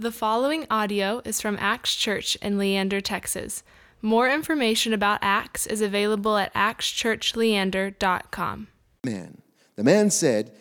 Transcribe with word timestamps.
The 0.00 0.10
following 0.10 0.66
audio 0.70 1.20
is 1.26 1.42
from 1.42 1.58
Axe 1.60 1.94
Church 1.94 2.34
in 2.36 2.56
Leander, 2.56 3.02
Texas. 3.02 3.62
More 4.00 4.30
information 4.30 4.94
about 4.94 5.18
Axe 5.20 5.66
is 5.66 5.82
available 5.82 6.38
at 6.38 6.54
axchurchleander.com. 6.54 8.68
man. 9.04 9.42
The 9.76 9.84
man 9.84 10.08
said, 10.08 10.52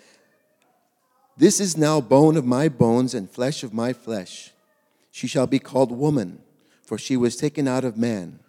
This 1.37 1.61
is 1.61 1.77
now 1.77 2.01
bone 2.01 2.35
of 2.35 2.43
my 2.43 2.67
bones 2.67 3.13
and 3.13 3.31
flesh 3.31 3.63
of 3.63 3.73
my 3.73 3.93
flesh. 3.93 4.51
She 5.09 5.27
shall 5.27 5.47
be 5.47 5.59
called 5.59 5.93
woman, 5.93 6.41
for 6.83 6.97
she 6.97 7.15
was 7.15 7.37
taken 7.37 7.65
out 7.65 7.85
of 7.85 7.95
man. 7.95 8.39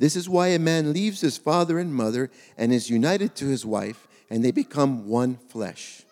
This 0.00 0.16
is 0.16 0.28
why 0.28 0.48
a 0.48 0.58
man 0.58 0.92
leaves 0.92 1.20
his 1.20 1.38
father 1.38 1.78
and 1.78 1.94
mother 1.94 2.32
and 2.58 2.72
is 2.72 2.90
united 2.90 3.36
to 3.36 3.46
his 3.46 3.64
wife, 3.64 4.08
and 4.28 4.44
they 4.44 4.50
become 4.50 5.06
one 5.06 5.36
flesh. 5.36 6.02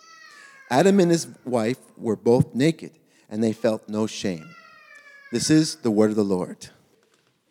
Adam 0.70 1.00
and 1.00 1.10
his 1.10 1.26
wife 1.44 1.78
were 1.96 2.14
both 2.14 2.54
naked, 2.54 2.92
and 3.30 3.42
they 3.42 3.52
felt 3.52 3.88
no 3.88 4.06
shame. 4.06 4.48
This 5.32 5.50
is 5.50 5.76
the 5.76 5.90
word 5.90 6.10
of 6.10 6.16
the 6.16 6.24
Lord. 6.24 6.68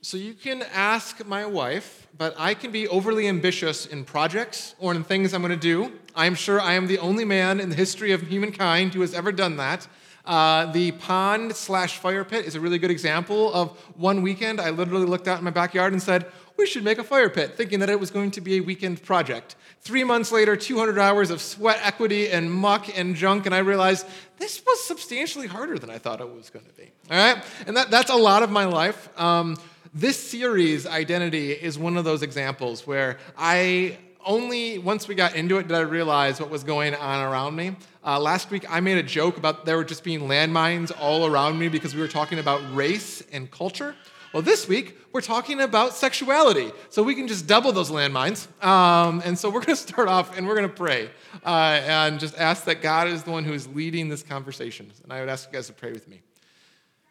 So 0.02 0.18
you 0.18 0.34
can 0.34 0.64
ask 0.74 1.26
my 1.26 1.46
wife, 1.46 2.08
but 2.18 2.36
I 2.38 2.54
can 2.54 2.72
be 2.72 2.88
overly 2.88 3.28
ambitious 3.28 3.86
in 3.86 4.04
projects 4.04 4.76
or 4.78 4.94
in 4.94 5.04
things 5.04 5.34
I'm 5.34 5.42
going 5.42 5.52
to 5.52 5.58
do. 5.58 5.94
I'm 6.16 6.36
sure 6.36 6.60
I 6.60 6.74
am 6.74 6.88
the 6.88 7.00
only 7.00 7.24
man 7.24 7.60
in 7.60 7.70
the 7.70 7.76
history 7.76 8.12
of 8.12 8.22
humankind 8.22 8.94
who 8.94 9.02
has 9.02 9.14
ever 9.14 9.32
done 9.32 9.56
that. 9.58 9.88
Uh, 10.26 10.68
the 10.72 10.92
pond 10.92 11.54
slash 11.56 11.98
fire 11.98 12.24
pit 12.24 12.46
is 12.46 12.56
a 12.56 12.60
really 12.60 12.80
good 12.80 12.92
example 12.92 13.54
of 13.54 13.78
one 13.96 14.22
weekend 14.22 14.62
I 14.62 14.70
literally 14.70 15.06
looked 15.06 15.28
out 15.28 15.38
in 15.38 15.44
my 15.44 15.52
backyard 15.52 15.92
and 15.92 16.02
said, 16.02 16.26
we 16.56 16.66
should 16.66 16.84
make 16.84 16.98
a 16.98 17.04
fire 17.04 17.30
pit, 17.30 17.58
thinking 17.58 17.80
that 17.80 17.90
it 17.90 18.00
was 18.00 18.12
going 18.12 18.32
to 18.32 18.42
be 18.42 18.58
a 18.58 18.60
weekend 18.62 19.04
project. 19.04 19.56
Three 19.82 20.04
months 20.04 20.32
later, 20.32 20.56
200 20.56 21.00
hours 21.00 21.30
of 21.30 21.42
sweat 21.42 21.80
equity 21.84 22.30
and 22.30 22.52
muck 22.52 22.96
and 22.98 23.16
junk, 23.16 23.46
and 23.46 23.56
I 23.56 23.60
realized 23.60 24.08
this 24.38 24.62
was 24.66 24.84
substantially 24.86 25.48
harder 25.48 25.78
than 25.78 25.90
I 25.90 25.98
thought 25.98 26.22
it 26.22 26.34
was 26.34 26.50
going 26.50 26.66
to 26.66 26.74
be. 26.74 26.92
All 27.12 27.18
right? 27.18 27.44
And 27.68 27.76
that, 27.76 27.90
that's 27.90 28.12
a 28.12 28.16
lot 28.16 28.44
of 28.44 28.52
my 28.52 28.66
life. 28.66 29.10
Um, 29.20 29.58
this 29.94 30.18
series, 30.18 30.86
Identity, 30.86 31.52
is 31.52 31.78
one 31.78 31.98
of 31.98 32.06
those 32.06 32.22
examples 32.22 32.88
where 32.88 33.18
I 33.38 33.98
only 34.26 34.78
once 34.80 35.08
we 35.08 35.16
got 35.16 35.36
into 35.36 35.58
it 35.58 35.68
did 35.68 35.76
I 35.76 35.82
realize 35.82 36.40
what 36.40 36.50
was 36.50 36.64
going 36.64 36.96
on 36.96 37.24
around 37.24 37.56
me. 37.56 37.76
Uh, 38.06 38.20
last 38.20 38.52
week, 38.52 38.66
I 38.70 38.80
made 38.80 38.98
a 38.98 39.04
joke 39.04 39.38
about 39.38 39.66
there 39.66 39.78
were 39.78 39.84
just 39.84 40.04
being 40.04 40.22
landmines 40.22 40.92
all 41.00 41.26
around 41.26 41.58
me 41.58 41.70
because 41.70 41.96
we 41.96 42.02
were 42.02 42.08
talking 42.08 42.40
about 42.40 42.62
race 42.76 43.24
and 43.32 43.50
culture. 43.50 43.96
Well, 44.34 44.42
this 44.42 44.68
week, 44.68 44.98
we're 45.14 45.22
talking 45.22 45.62
about 45.62 45.94
sexuality. 45.94 46.72
So 46.90 47.04
we 47.04 47.14
can 47.14 47.28
just 47.28 47.46
double 47.46 47.72
those 47.72 47.92
landmines. 47.92 48.48
Um, 48.64 49.22
and 49.24 49.38
so 49.38 49.50
we're 49.50 49.62
going 49.62 49.76
to 49.76 49.82
start 49.82 50.08
off 50.08 50.38
and 50.38 50.48
we're 50.48 50.56
going 50.56 50.70
to 50.70 50.76
pray 50.76 51.10
uh, 51.46 51.82
and 51.84 52.20
just 52.20 52.36
ask 52.38 52.66
that 52.66 52.82
God 52.82 53.08
is 53.08 53.24
the 53.24 53.32
one 53.32 53.44
who 53.44 53.54
is 53.54 53.68
leading 53.68 54.10
this 54.10 54.24
conversation. 54.24 54.92
And 55.04 55.14
I 55.14 55.20
would 55.20 55.30
ask 55.30 55.48
you 55.48 55.54
guys 55.54 55.68
to 55.68 55.74
pray 55.74 55.92
with 55.92 56.08
me. 56.08 56.22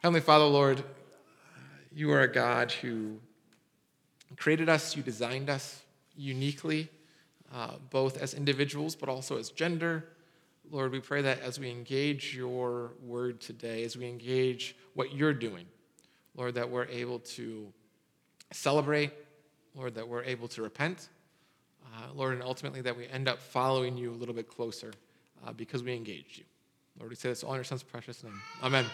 Heavenly 0.02 0.20
Father, 0.20 0.44
Lord, 0.44 0.82
you 1.94 2.10
are 2.10 2.22
a 2.22 2.32
God 2.32 2.72
who 2.72 3.18
created 4.36 4.68
us, 4.68 4.96
you 4.96 5.02
designed 5.02 5.48
us 5.48 5.82
uniquely, 6.16 6.88
uh, 7.52 7.74
both 7.90 8.20
as 8.20 8.34
individuals 8.34 8.96
but 8.96 9.08
also 9.08 9.38
as 9.38 9.50
gender. 9.50 10.04
Lord, 10.70 10.92
we 10.92 11.00
pray 11.00 11.22
that 11.22 11.40
as 11.40 11.58
we 11.58 11.70
engage 11.70 12.34
your 12.34 12.92
word 13.02 13.40
today, 13.40 13.84
as 13.84 13.96
we 13.96 14.08
engage 14.08 14.76
what 14.94 15.14
you're 15.14 15.34
doing, 15.34 15.66
Lord, 16.34 16.54
that 16.54 16.70
we're 16.70 16.86
able 16.86 17.18
to 17.20 17.72
celebrate, 18.52 19.10
Lord, 19.74 19.94
that 19.96 20.08
we're 20.08 20.22
able 20.22 20.48
to 20.48 20.62
repent, 20.62 21.08
uh, 21.84 22.06
Lord, 22.14 22.34
and 22.34 22.42
ultimately 22.42 22.80
that 22.82 22.96
we 22.96 23.06
end 23.08 23.28
up 23.28 23.40
following 23.40 23.96
you 23.96 24.12
a 24.12 24.16
little 24.16 24.34
bit 24.34 24.48
closer 24.48 24.92
uh, 25.46 25.52
because 25.52 25.82
we 25.82 25.94
engaged 25.94 26.38
you. 26.38 26.44
Lord, 26.98 27.10
we 27.10 27.16
say 27.16 27.28
this 27.28 27.42
all 27.42 27.52
in 27.52 27.56
your 27.56 27.64
son's 27.64 27.82
precious 27.82 28.22
name. 28.22 28.40
Amen. 28.62 28.86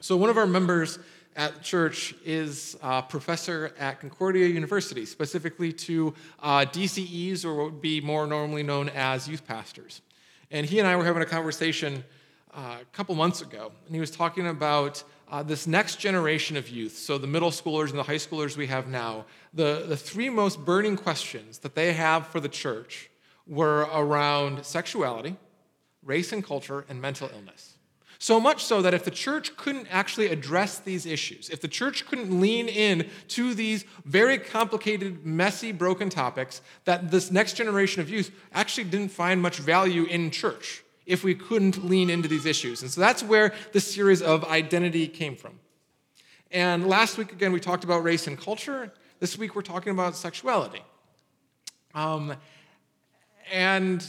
So, 0.00 0.16
one 0.16 0.30
of 0.30 0.36
our 0.36 0.46
members 0.46 0.98
at 1.36 1.62
church 1.62 2.14
is 2.24 2.76
a 2.82 3.02
professor 3.02 3.72
at 3.78 4.00
Concordia 4.00 4.46
University, 4.46 5.06
specifically 5.06 5.72
to 5.72 6.14
uh, 6.40 6.64
DCEs, 6.66 7.44
or 7.44 7.54
what 7.54 7.64
would 7.64 7.82
be 7.82 8.00
more 8.00 8.26
normally 8.26 8.62
known 8.62 8.88
as 8.90 9.28
youth 9.28 9.46
pastors. 9.46 10.02
And 10.50 10.66
he 10.66 10.78
and 10.78 10.86
I 10.86 10.96
were 10.96 11.04
having 11.04 11.22
a 11.22 11.26
conversation 11.26 12.04
uh, 12.54 12.78
a 12.80 12.84
couple 12.92 13.14
months 13.14 13.40
ago, 13.40 13.72
and 13.86 13.94
he 13.94 14.00
was 14.00 14.10
talking 14.10 14.46
about 14.46 15.02
uh, 15.30 15.42
this 15.42 15.66
next 15.66 15.96
generation 15.96 16.58
of 16.58 16.68
youth, 16.68 16.96
so 16.96 17.16
the 17.16 17.26
middle 17.26 17.50
schoolers 17.50 17.88
and 17.88 17.98
the 17.98 18.02
high 18.02 18.16
schoolers 18.16 18.56
we 18.56 18.66
have 18.66 18.86
now, 18.88 19.24
the, 19.54 19.84
the 19.88 19.96
three 19.96 20.28
most 20.28 20.62
burning 20.62 20.94
questions 20.94 21.58
that 21.58 21.74
they 21.74 21.94
have 21.94 22.26
for 22.26 22.38
the 22.38 22.48
church 22.48 23.08
were 23.46 23.88
around 23.94 24.64
sexuality, 24.64 25.36
race 26.02 26.32
and 26.32 26.44
culture, 26.44 26.84
and 26.90 27.00
mental 27.00 27.30
illness. 27.34 27.71
So 28.22 28.38
much 28.38 28.64
so 28.64 28.82
that 28.82 28.94
if 28.94 29.04
the 29.04 29.10
church 29.10 29.56
couldn't 29.56 29.88
actually 29.90 30.28
address 30.28 30.78
these 30.78 31.06
issues, 31.06 31.50
if 31.50 31.60
the 31.60 31.66
church 31.66 32.06
couldn't 32.06 32.40
lean 32.40 32.68
in 32.68 33.10
to 33.26 33.52
these 33.52 33.84
very 34.04 34.38
complicated, 34.38 35.26
messy, 35.26 35.72
broken 35.72 36.08
topics, 36.08 36.62
that 36.84 37.10
this 37.10 37.32
next 37.32 37.54
generation 37.54 38.00
of 38.00 38.08
youth 38.08 38.30
actually 38.52 38.84
didn't 38.84 39.08
find 39.08 39.42
much 39.42 39.58
value 39.58 40.04
in 40.04 40.30
church 40.30 40.84
if 41.04 41.24
we 41.24 41.34
couldn't 41.34 41.84
lean 41.84 42.08
into 42.10 42.28
these 42.28 42.46
issues. 42.46 42.82
And 42.82 42.92
so 42.92 43.00
that's 43.00 43.24
where 43.24 43.52
the 43.72 43.80
series 43.80 44.22
of 44.22 44.44
identity 44.44 45.08
came 45.08 45.34
from. 45.34 45.58
And 46.52 46.86
last 46.86 47.18
week, 47.18 47.32
again, 47.32 47.50
we 47.50 47.58
talked 47.58 47.82
about 47.82 48.04
race 48.04 48.28
and 48.28 48.38
culture. 48.38 48.92
This 49.18 49.36
week, 49.36 49.56
we're 49.56 49.62
talking 49.62 49.90
about 49.90 50.14
sexuality. 50.14 50.84
Um, 51.92 52.36
and 53.50 54.06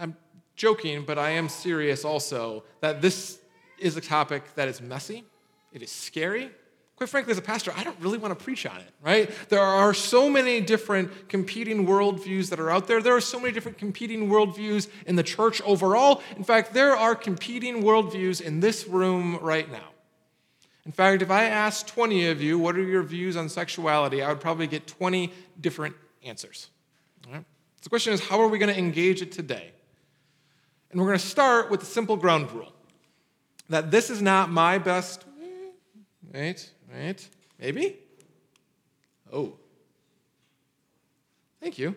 I'm 0.00 0.16
joking, 0.56 1.04
but 1.06 1.18
I 1.18 1.30
am 1.30 1.48
serious 1.48 2.04
also 2.04 2.64
that 2.80 3.00
this 3.00 3.38
is 3.78 3.96
a 3.96 4.00
topic 4.00 4.54
that 4.54 4.68
is 4.68 4.80
messy, 4.80 5.24
it 5.72 5.82
is 5.82 5.92
scary. 5.92 6.50
Quite 6.96 7.10
frankly, 7.10 7.30
as 7.30 7.36
a 7.36 7.42
pastor, 7.42 7.74
I 7.76 7.84
don't 7.84 8.00
really 8.00 8.16
want 8.16 8.36
to 8.36 8.42
preach 8.42 8.64
on 8.64 8.78
it, 8.78 8.90
right? 9.02 9.30
There 9.50 9.60
are 9.60 9.92
so 9.92 10.30
many 10.30 10.62
different 10.62 11.28
competing 11.28 11.86
worldviews 11.86 12.48
that 12.48 12.58
are 12.58 12.70
out 12.70 12.86
there. 12.86 13.02
There 13.02 13.14
are 13.14 13.20
so 13.20 13.38
many 13.38 13.52
different 13.52 13.76
competing 13.76 14.30
worldviews 14.30 14.88
in 15.04 15.14
the 15.14 15.22
church 15.22 15.60
overall. 15.60 16.22
In 16.38 16.42
fact, 16.42 16.72
there 16.72 16.96
are 16.96 17.14
competing 17.14 17.82
worldviews 17.82 18.40
in 18.40 18.60
this 18.60 18.88
room 18.88 19.38
right 19.42 19.70
now. 19.70 19.90
In 20.86 20.92
fact, 20.92 21.20
if 21.20 21.30
I 21.30 21.44
asked 21.44 21.88
20 21.88 22.28
of 22.28 22.40
you, 22.40 22.58
what 22.58 22.76
are 22.76 22.82
your 22.82 23.02
views 23.02 23.36
on 23.36 23.50
sexuality, 23.50 24.22
I 24.22 24.30
would 24.30 24.40
probably 24.40 24.66
get 24.66 24.86
20 24.86 25.34
different 25.60 25.94
answers. 26.24 26.70
So 27.24 27.42
the 27.82 27.88
question 27.90 28.14
is, 28.14 28.20
how 28.20 28.40
are 28.40 28.48
we 28.48 28.58
going 28.58 28.72
to 28.72 28.78
engage 28.78 29.20
it 29.20 29.32
today? 29.32 29.72
And 30.96 31.02
we're 31.02 31.08
going 31.08 31.18
to 31.18 31.26
start 31.26 31.70
with 31.70 31.82
a 31.82 31.84
simple 31.84 32.16
ground 32.16 32.50
rule 32.52 32.72
that 33.68 33.90
this 33.90 34.08
is 34.08 34.22
not 34.22 34.48
my 34.48 34.78
best. 34.78 35.26
Right? 36.32 36.70
wait, 36.90 37.28
maybe? 37.60 37.98
Oh. 39.30 39.58
Thank 41.60 41.78
you. 41.78 41.94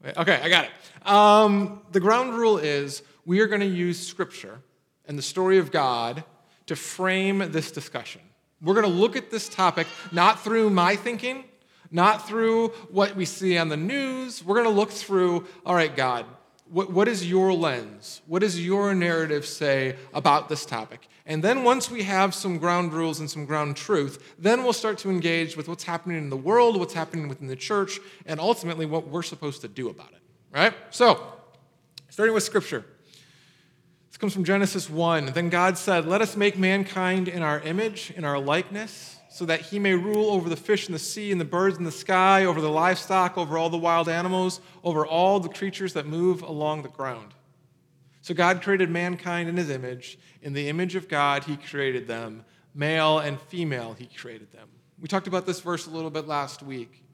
Wait, 0.00 0.16
okay, 0.16 0.38
I 0.44 0.48
got 0.48 0.66
it. 0.66 1.10
Um, 1.10 1.82
the 1.90 1.98
ground 1.98 2.34
rule 2.34 2.58
is 2.58 3.02
we 3.24 3.40
are 3.40 3.48
going 3.48 3.62
to 3.62 3.66
use 3.66 3.98
Scripture 3.98 4.60
and 5.08 5.18
the 5.18 5.22
story 5.22 5.58
of 5.58 5.72
God 5.72 6.22
to 6.66 6.76
frame 6.76 7.50
this 7.50 7.72
discussion. 7.72 8.20
We're 8.62 8.74
going 8.74 8.86
to 8.86 8.96
look 8.96 9.16
at 9.16 9.32
this 9.32 9.48
topic 9.48 9.88
not 10.12 10.38
through 10.44 10.70
my 10.70 10.94
thinking, 10.94 11.42
not 11.90 12.28
through 12.28 12.68
what 12.92 13.16
we 13.16 13.24
see 13.24 13.58
on 13.58 13.70
the 13.70 13.76
news. 13.76 14.44
We're 14.44 14.54
going 14.54 14.72
to 14.72 14.80
look 14.80 14.92
through, 14.92 15.48
all 15.66 15.74
right, 15.74 15.96
God, 15.96 16.26
what, 16.68 16.90
what 16.90 17.08
is 17.08 17.28
your 17.28 17.52
lens? 17.52 18.22
What 18.26 18.40
does 18.40 18.64
your 18.64 18.94
narrative 18.94 19.46
say 19.46 19.96
about 20.12 20.48
this 20.48 20.66
topic? 20.66 21.08
And 21.24 21.42
then 21.42 21.64
once 21.64 21.90
we 21.90 22.04
have 22.04 22.34
some 22.34 22.58
ground 22.58 22.92
rules 22.92 23.20
and 23.20 23.30
some 23.30 23.46
ground 23.46 23.76
truth, 23.76 24.34
then 24.38 24.62
we'll 24.62 24.72
start 24.72 24.98
to 24.98 25.10
engage 25.10 25.56
with 25.56 25.68
what's 25.68 25.84
happening 25.84 26.18
in 26.18 26.30
the 26.30 26.36
world, 26.36 26.78
what's 26.78 26.94
happening 26.94 27.28
within 27.28 27.48
the 27.48 27.56
church, 27.56 27.98
and 28.26 28.38
ultimately 28.40 28.86
what 28.86 29.08
we're 29.08 29.22
supposed 29.22 29.60
to 29.62 29.68
do 29.68 29.88
about 29.88 30.12
it. 30.12 30.20
Right? 30.52 30.72
So, 30.90 31.20
starting 32.08 32.34
with 32.34 32.44
scripture. 32.44 32.84
This 34.08 34.18
comes 34.18 34.32
from 34.32 34.44
Genesis 34.44 34.88
1. 34.88 35.26
Then 35.26 35.50
God 35.50 35.76
said, 35.76 36.06
Let 36.06 36.22
us 36.22 36.36
make 36.36 36.56
mankind 36.56 37.28
in 37.28 37.42
our 37.42 37.60
image, 37.60 38.12
in 38.16 38.24
our 38.24 38.38
likeness 38.38 39.15
so 39.36 39.44
that 39.44 39.60
he 39.60 39.78
may 39.78 39.92
rule 39.92 40.30
over 40.30 40.48
the 40.48 40.56
fish 40.56 40.86
in 40.86 40.94
the 40.94 40.98
sea 40.98 41.30
and 41.30 41.38
the 41.38 41.44
birds 41.44 41.76
in 41.76 41.84
the 41.84 41.92
sky, 41.92 42.46
over 42.46 42.58
the 42.58 42.70
livestock, 42.70 43.36
over 43.36 43.58
all 43.58 43.68
the 43.68 43.76
wild 43.76 44.08
animals, 44.08 44.62
over 44.82 45.06
all 45.06 45.38
the 45.40 45.48
creatures 45.50 45.92
that 45.92 46.06
move 46.06 46.40
along 46.40 46.80
the 46.80 46.88
ground. 46.88 47.34
So 48.22 48.32
God 48.32 48.62
created 48.62 48.88
mankind 48.88 49.50
in 49.50 49.58
his 49.58 49.68
image. 49.68 50.18
In 50.40 50.54
the 50.54 50.70
image 50.70 50.94
of 50.94 51.06
God, 51.06 51.44
he 51.44 51.58
created 51.58 52.08
them. 52.08 52.46
Male 52.74 53.18
and 53.18 53.38
female, 53.38 53.94
he 53.98 54.06
created 54.06 54.50
them. 54.52 54.70
We 54.98 55.06
talked 55.06 55.26
about 55.26 55.44
this 55.44 55.60
verse 55.60 55.86
a 55.86 55.90
little 55.90 56.08
bit 56.08 56.26
last 56.26 56.62
week. 56.62 57.04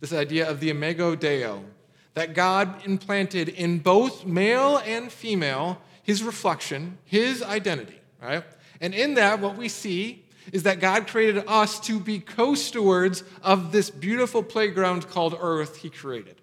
This 0.00 0.12
idea 0.12 0.50
of 0.50 0.60
the 0.60 0.68
imago 0.68 1.14
Deo, 1.14 1.64
that 2.12 2.34
God 2.34 2.84
implanted 2.84 3.48
in 3.48 3.78
both 3.78 4.26
male 4.26 4.82
and 4.84 5.10
female 5.10 5.80
his 6.02 6.22
reflection, 6.22 6.98
his 7.06 7.42
identity, 7.42 8.00
right? 8.20 8.44
And 8.82 8.92
in 8.92 9.14
that, 9.14 9.40
what 9.40 9.56
we 9.56 9.70
see 9.70 10.26
is 10.52 10.62
that 10.64 10.80
God 10.80 11.06
created 11.06 11.44
us 11.46 11.80
to 11.80 12.00
be 12.00 12.18
co 12.18 12.54
stewards 12.54 13.24
of 13.42 13.72
this 13.72 13.90
beautiful 13.90 14.42
playground 14.42 15.08
called 15.08 15.36
earth 15.40 15.76
He 15.76 15.90
created. 15.90 16.40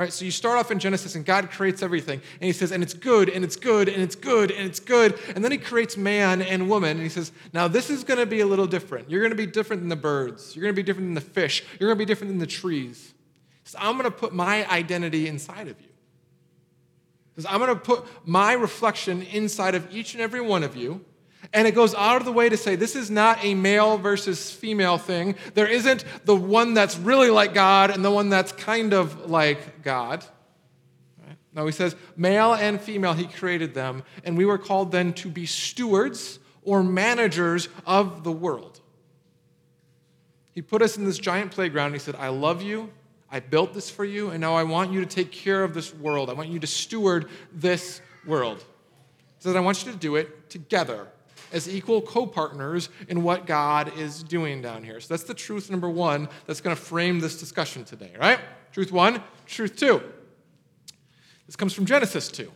Right? 0.00 0.10
So 0.10 0.24
you 0.24 0.30
start 0.30 0.58
off 0.58 0.70
in 0.70 0.78
Genesis 0.78 1.14
and 1.14 1.26
God 1.26 1.50
creates 1.50 1.82
everything. 1.82 2.22
And 2.40 2.46
he 2.46 2.52
says, 2.52 2.72
and 2.72 2.82
it's 2.82 2.94
good, 2.94 3.28
and 3.28 3.44
it's 3.44 3.56
good, 3.56 3.86
and 3.86 4.02
it's 4.02 4.16
good, 4.16 4.50
and 4.50 4.66
it's 4.66 4.80
good. 4.80 5.20
And 5.34 5.44
then 5.44 5.52
he 5.52 5.58
creates 5.58 5.98
man 5.98 6.40
and 6.40 6.70
woman. 6.70 6.92
And 6.92 7.02
he 7.02 7.10
says, 7.10 7.32
now 7.52 7.68
this 7.68 7.90
is 7.90 8.02
going 8.02 8.18
to 8.18 8.24
be 8.24 8.40
a 8.40 8.46
little 8.46 8.66
different. 8.66 9.10
You're 9.10 9.20
going 9.20 9.32
to 9.32 9.36
be 9.36 9.44
different 9.44 9.82
than 9.82 9.90
the 9.90 9.96
birds. 9.96 10.56
You're 10.56 10.62
going 10.62 10.74
to 10.74 10.82
be 10.82 10.82
different 10.82 11.08
than 11.08 11.14
the 11.16 11.20
fish. 11.20 11.64
You're 11.78 11.90
going 11.90 11.98
to 11.98 12.02
be 12.02 12.06
different 12.06 12.30
than 12.30 12.38
the 12.38 12.46
trees. 12.46 13.12
He 13.62 13.68
says, 13.68 13.76
I'm 13.78 13.98
going 13.98 14.10
to 14.10 14.10
put 14.10 14.32
my 14.32 14.66
identity 14.70 15.28
inside 15.28 15.68
of 15.68 15.78
you. 15.78 15.88
He 17.34 17.42
says, 17.42 17.46
I'm 17.50 17.58
going 17.58 17.68
to 17.68 17.78
put 17.78 18.06
my 18.26 18.54
reflection 18.54 19.20
inside 19.20 19.74
of 19.74 19.94
each 19.94 20.14
and 20.14 20.22
every 20.22 20.40
one 20.40 20.62
of 20.62 20.76
you. 20.76 21.04
And 21.52 21.66
it 21.66 21.74
goes 21.74 21.94
out 21.94 22.16
of 22.16 22.24
the 22.24 22.32
way 22.32 22.48
to 22.48 22.56
say 22.56 22.76
this 22.76 22.94
is 22.94 23.10
not 23.10 23.44
a 23.44 23.54
male 23.54 23.98
versus 23.98 24.50
female 24.50 24.98
thing. 24.98 25.34
There 25.54 25.66
isn't 25.66 26.04
the 26.24 26.36
one 26.36 26.74
that's 26.74 26.96
really 26.96 27.30
like 27.30 27.54
God 27.54 27.90
and 27.90 28.04
the 28.04 28.10
one 28.10 28.28
that's 28.28 28.52
kind 28.52 28.92
of 28.92 29.30
like 29.30 29.82
God. 29.82 30.24
No, 31.52 31.66
he 31.66 31.72
says 31.72 31.96
male 32.16 32.54
and 32.54 32.80
female, 32.80 33.12
he 33.12 33.26
created 33.26 33.74
them. 33.74 34.04
And 34.22 34.36
we 34.38 34.44
were 34.44 34.58
called 34.58 34.92
then 34.92 35.12
to 35.14 35.28
be 35.28 35.46
stewards 35.46 36.38
or 36.62 36.82
managers 36.82 37.68
of 37.86 38.22
the 38.22 38.30
world. 38.30 38.80
He 40.52 40.62
put 40.62 40.82
us 40.82 40.96
in 40.96 41.04
this 41.04 41.18
giant 41.18 41.50
playground. 41.50 41.92
He 41.92 41.98
said, 41.98 42.14
I 42.16 42.28
love 42.28 42.62
you. 42.62 42.90
I 43.30 43.40
built 43.40 43.74
this 43.74 43.90
for 43.90 44.04
you. 44.04 44.30
And 44.30 44.40
now 44.40 44.54
I 44.54 44.62
want 44.62 44.92
you 44.92 45.00
to 45.00 45.06
take 45.06 45.32
care 45.32 45.64
of 45.64 45.74
this 45.74 45.92
world. 45.94 46.30
I 46.30 46.34
want 46.34 46.48
you 46.50 46.60
to 46.60 46.66
steward 46.66 47.28
this 47.52 48.00
world. 48.26 48.58
He 48.58 49.42
said, 49.42 49.56
I 49.56 49.60
want 49.60 49.84
you 49.84 49.90
to 49.90 49.98
do 49.98 50.16
it 50.16 50.50
together 50.50 51.08
as 51.52 51.68
equal 51.68 52.02
co 52.02 52.26
partners 52.26 52.88
in 53.08 53.22
what 53.22 53.46
God 53.46 53.96
is 53.98 54.22
doing 54.22 54.62
down 54.62 54.84
here. 54.84 55.00
So 55.00 55.14
that's 55.14 55.24
the 55.24 55.34
truth 55.34 55.70
number 55.70 55.88
one 55.88 56.28
that's 56.46 56.60
going 56.60 56.74
to 56.74 56.80
frame 56.80 57.20
this 57.20 57.38
discussion 57.38 57.84
today, 57.84 58.12
right? 58.18 58.40
Truth 58.72 58.92
one, 58.92 59.22
truth 59.46 59.76
two. 59.76 60.02
This 61.46 61.56
comes 61.56 61.72
from 61.72 61.84
Genesis 61.84 62.28
2. 62.28 62.48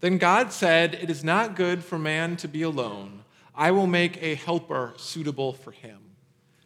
Then 0.00 0.18
God 0.18 0.52
said, 0.52 0.94
It 0.94 1.08
is 1.08 1.22
not 1.22 1.54
good 1.54 1.84
for 1.84 1.98
man 1.98 2.36
to 2.38 2.48
be 2.48 2.62
alone. 2.62 3.22
I 3.54 3.70
will 3.70 3.86
make 3.86 4.20
a 4.20 4.34
helper 4.34 4.94
suitable 4.96 5.52
for 5.52 5.70
him. 5.70 6.00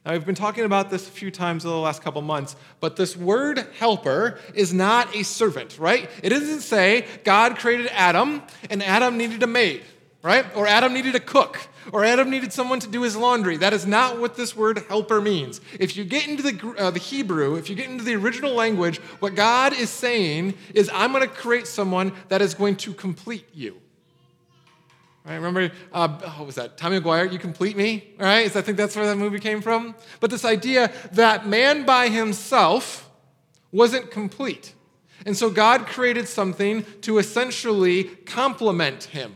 Now, 0.06 0.12
we've 0.12 0.24
been 0.24 0.34
talking 0.34 0.64
about 0.64 0.88
this 0.88 1.06
a 1.08 1.10
few 1.10 1.30
times 1.30 1.64
in 1.64 1.70
the 1.70 1.76
last 1.76 2.00
couple 2.00 2.22
months, 2.22 2.56
but 2.80 2.96
this 2.96 3.16
word 3.16 3.66
helper 3.78 4.38
is 4.54 4.72
not 4.72 5.14
a 5.14 5.24
servant, 5.24 5.78
right? 5.78 6.08
It 6.22 6.30
doesn't 6.30 6.60
say 6.60 7.04
God 7.24 7.58
created 7.58 7.88
Adam 7.92 8.42
and 8.70 8.82
Adam 8.82 9.18
needed 9.18 9.42
a 9.42 9.46
maid 9.46 9.82
right? 10.26 10.44
Or 10.56 10.66
Adam 10.66 10.92
needed 10.92 11.14
a 11.14 11.20
cook, 11.20 11.68
or 11.92 12.04
Adam 12.04 12.28
needed 12.30 12.52
someone 12.52 12.80
to 12.80 12.88
do 12.88 13.02
his 13.02 13.16
laundry. 13.16 13.56
That 13.58 13.72
is 13.72 13.86
not 13.86 14.18
what 14.18 14.34
this 14.34 14.56
word 14.56 14.84
helper 14.88 15.20
means. 15.20 15.60
If 15.78 15.96
you 15.96 16.02
get 16.02 16.26
into 16.26 16.42
the, 16.42 16.74
uh, 16.76 16.90
the 16.90 16.98
Hebrew, 16.98 17.54
if 17.54 17.70
you 17.70 17.76
get 17.76 17.88
into 17.88 18.02
the 18.02 18.16
original 18.16 18.52
language, 18.52 18.98
what 19.20 19.36
God 19.36 19.72
is 19.72 19.88
saying 19.88 20.54
is, 20.74 20.90
I'm 20.92 21.12
going 21.12 21.22
to 21.22 21.32
create 21.32 21.68
someone 21.68 22.12
that 22.28 22.42
is 22.42 22.54
going 22.54 22.74
to 22.78 22.92
complete 22.92 23.46
you. 23.54 23.80
Right, 25.24 25.36
remember, 25.36 25.70
uh, 25.92 26.08
what 26.08 26.46
was 26.46 26.56
that? 26.56 26.76
Tommy 26.76 26.96
Maguire, 26.96 27.26
you 27.26 27.38
complete 27.38 27.76
me, 27.76 28.12
right? 28.18 28.46
Is 28.46 28.56
I 28.56 28.62
think 28.62 28.76
that's 28.76 28.96
where 28.96 29.06
that 29.06 29.16
movie 29.16 29.38
came 29.38 29.62
from. 29.62 29.94
But 30.18 30.30
this 30.30 30.44
idea 30.44 30.90
that 31.12 31.46
man 31.46 31.86
by 31.86 32.08
himself 32.08 33.08
wasn't 33.70 34.10
complete. 34.10 34.74
And 35.24 35.36
so 35.36 35.50
God 35.50 35.86
created 35.86 36.26
something 36.26 36.84
to 37.02 37.18
essentially 37.18 38.04
complement 38.04 39.04
him 39.04 39.32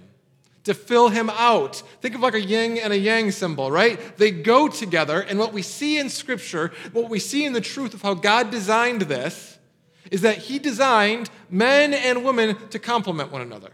to 0.65 0.75
fill 0.75 1.09
him 1.09 1.31
out. 1.31 1.83
Think 2.01 2.15
of 2.15 2.21
like 2.21 2.35
a 2.35 2.41
yin 2.41 2.79
and 2.79 2.93
a 2.93 2.99
yang 2.99 3.31
symbol, 3.31 3.71
right? 3.71 3.99
They 4.17 4.31
go 4.31 4.69
together, 4.69 5.21
and 5.21 5.39
what 5.39 5.53
we 5.53 5.63
see 5.63 5.99
in 5.99 6.09
Scripture, 6.09 6.73
what 6.93 7.09
we 7.09 7.19
see 7.19 7.45
in 7.45 7.53
the 7.53 7.61
truth 7.61 7.95
of 7.95 8.03
how 8.03 8.15
God 8.15 8.51
designed 8.51 9.03
this, 9.03 9.59
is 10.11 10.23
that 10.23 10.39
He 10.39 10.59
designed 10.59 11.31
men 11.49 11.95
and 11.95 12.25
women 12.25 12.57
to 12.71 12.79
complement 12.79 13.33
one 13.33 13.43
another. 13.43 13.71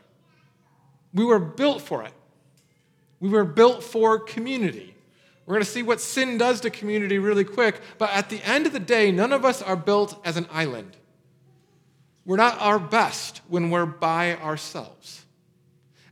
We 1.12 1.24
were 1.24 1.38
built 1.38 1.82
for 1.82 2.02
it, 2.04 2.12
we 3.20 3.28
were 3.28 3.44
built 3.44 3.82
for 3.82 4.18
community. 4.18 4.92
We're 5.46 5.54
going 5.54 5.64
to 5.64 5.70
see 5.70 5.84
what 5.84 6.00
sin 6.00 6.38
does 6.38 6.60
to 6.62 6.70
community 6.70 7.20
really 7.20 7.44
quick, 7.44 7.80
but 7.98 8.10
at 8.10 8.30
the 8.30 8.44
end 8.44 8.66
of 8.66 8.72
the 8.72 8.80
day, 8.80 9.12
none 9.12 9.32
of 9.32 9.44
us 9.44 9.62
are 9.62 9.76
built 9.76 10.20
as 10.26 10.36
an 10.36 10.48
island. 10.50 10.96
We're 12.24 12.36
not 12.36 12.60
our 12.60 12.80
best 12.80 13.42
when 13.46 13.70
we're 13.70 13.86
by 13.86 14.34
ourselves. 14.34 15.25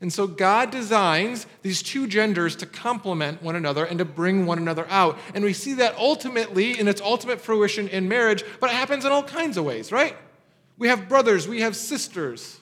And 0.05 0.13
so 0.13 0.27
God 0.27 0.71
designs 0.71 1.47
these 1.63 1.83
two 1.83 2.07
genders 2.07 2.57
to 2.57 2.67
complement 2.67 3.43
one 3.43 3.57
another 3.57 3.87
and 3.87 3.99
to 4.01 4.05
bring 4.05 4.45
one 4.45 4.59
another 4.59 4.87
out. 4.91 5.19
And 5.35 5.43
we 5.43 5.55
see 5.55 5.73
that 5.77 5.97
ultimately 5.97 6.79
in 6.79 6.89
its 6.89 7.01
ultimate 7.01 7.41
fruition 7.41 7.89
in 7.89 8.07
marriage, 8.07 8.45
but 8.61 8.69
it 8.69 8.75
happens 8.75 9.07
in 9.07 9.13
all 9.13 9.23
kinds 9.23 9.57
of 9.57 9.65
ways, 9.65 9.91
right? 9.91 10.15
We 10.77 10.89
have 10.89 11.09
brothers, 11.09 11.49
we 11.49 11.63
have 11.63 11.75
sisters. 11.75 12.61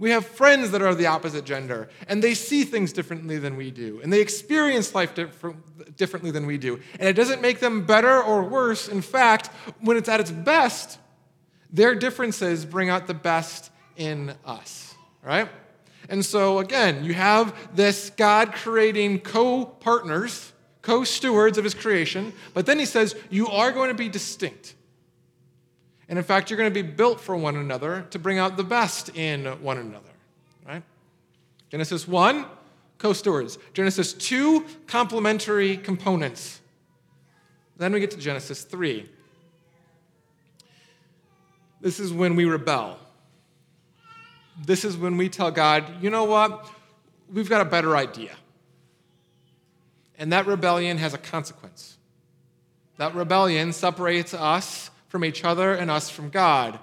We 0.00 0.10
have 0.10 0.26
friends 0.26 0.72
that 0.72 0.82
are 0.82 0.92
the 0.92 1.06
opposite 1.06 1.44
gender, 1.44 1.88
and 2.08 2.20
they 2.20 2.34
see 2.34 2.64
things 2.64 2.92
differently 2.92 3.38
than 3.38 3.56
we 3.56 3.70
do, 3.70 4.00
and 4.02 4.12
they 4.12 4.20
experience 4.20 4.92
life 4.92 5.14
differently 5.14 6.32
than 6.32 6.46
we 6.46 6.58
do. 6.58 6.80
And 6.98 7.08
it 7.08 7.12
doesn't 7.12 7.40
make 7.40 7.60
them 7.60 7.86
better 7.86 8.20
or 8.20 8.42
worse. 8.42 8.88
In 8.88 9.02
fact, 9.02 9.50
when 9.82 9.96
it's 9.96 10.08
at 10.08 10.18
its 10.18 10.32
best, 10.32 10.98
their 11.72 11.94
differences 11.94 12.64
bring 12.64 12.88
out 12.88 13.06
the 13.06 13.14
best 13.14 13.70
in 13.96 14.34
us, 14.44 14.96
right? 15.22 15.48
And 16.08 16.24
so, 16.24 16.58
again, 16.58 17.04
you 17.04 17.14
have 17.14 17.54
this 17.74 18.10
God 18.10 18.52
creating 18.52 19.20
co 19.20 19.64
partners, 19.64 20.52
co 20.82 21.04
stewards 21.04 21.58
of 21.58 21.64
his 21.64 21.74
creation, 21.74 22.32
but 22.54 22.66
then 22.66 22.78
he 22.78 22.84
says, 22.84 23.16
you 23.30 23.48
are 23.48 23.72
going 23.72 23.88
to 23.88 23.94
be 23.94 24.08
distinct. 24.08 24.74
And 26.08 26.18
in 26.18 26.24
fact, 26.24 26.50
you're 26.50 26.56
going 26.56 26.72
to 26.72 26.82
be 26.82 26.88
built 26.88 27.20
for 27.20 27.36
one 27.36 27.56
another 27.56 28.06
to 28.10 28.18
bring 28.18 28.38
out 28.38 28.56
the 28.56 28.64
best 28.64 29.16
in 29.16 29.46
one 29.62 29.78
another, 29.78 30.12
right? 30.66 30.82
Genesis 31.70 32.06
1, 32.06 32.46
co 32.98 33.12
stewards. 33.12 33.58
Genesis 33.74 34.12
2, 34.12 34.64
complementary 34.86 35.76
components. 35.76 36.60
Then 37.76 37.92
we 37.92 38.00
get 38.00 38.12
to 38.12 38.16
Genesis 38.16 38.62
3. 38.62 39.08
This 41.80 42.00
is 42.00 42.12
when 42.12 42.36
we 42.36 42.44
rebel. 42.44 42.98
This 44.64 44.84
is 44.84 44.96
when 44.96 45.16
we 45.16 45.28
tell 45.28 45.50
God, 45.50 46.02
you 46.02 46.10
know 46.10 46.24
what? 46.24 46.68
We've 47.32 47.48
got 47.48 47.60
a 47.60 47.64
better 47.64 47.96
idea. 47.96 48.34
And 50.18 50.32
that 50.32 50.46
rebellion 50.46 50.98
has 50.98 51.12
a 51.14 51.18
consequence. 51.18 51.98
That 52.96 53.14
rebellion 53.14 53.72
separates 53.72 54.32
us 54.32 54.90
from 55.08 55.24
each 55.24 55.44
other 55.44 55.74
and 55.74 55.90
us 55.90 56.08
from 56.08 56.30
God. 56.30 56.78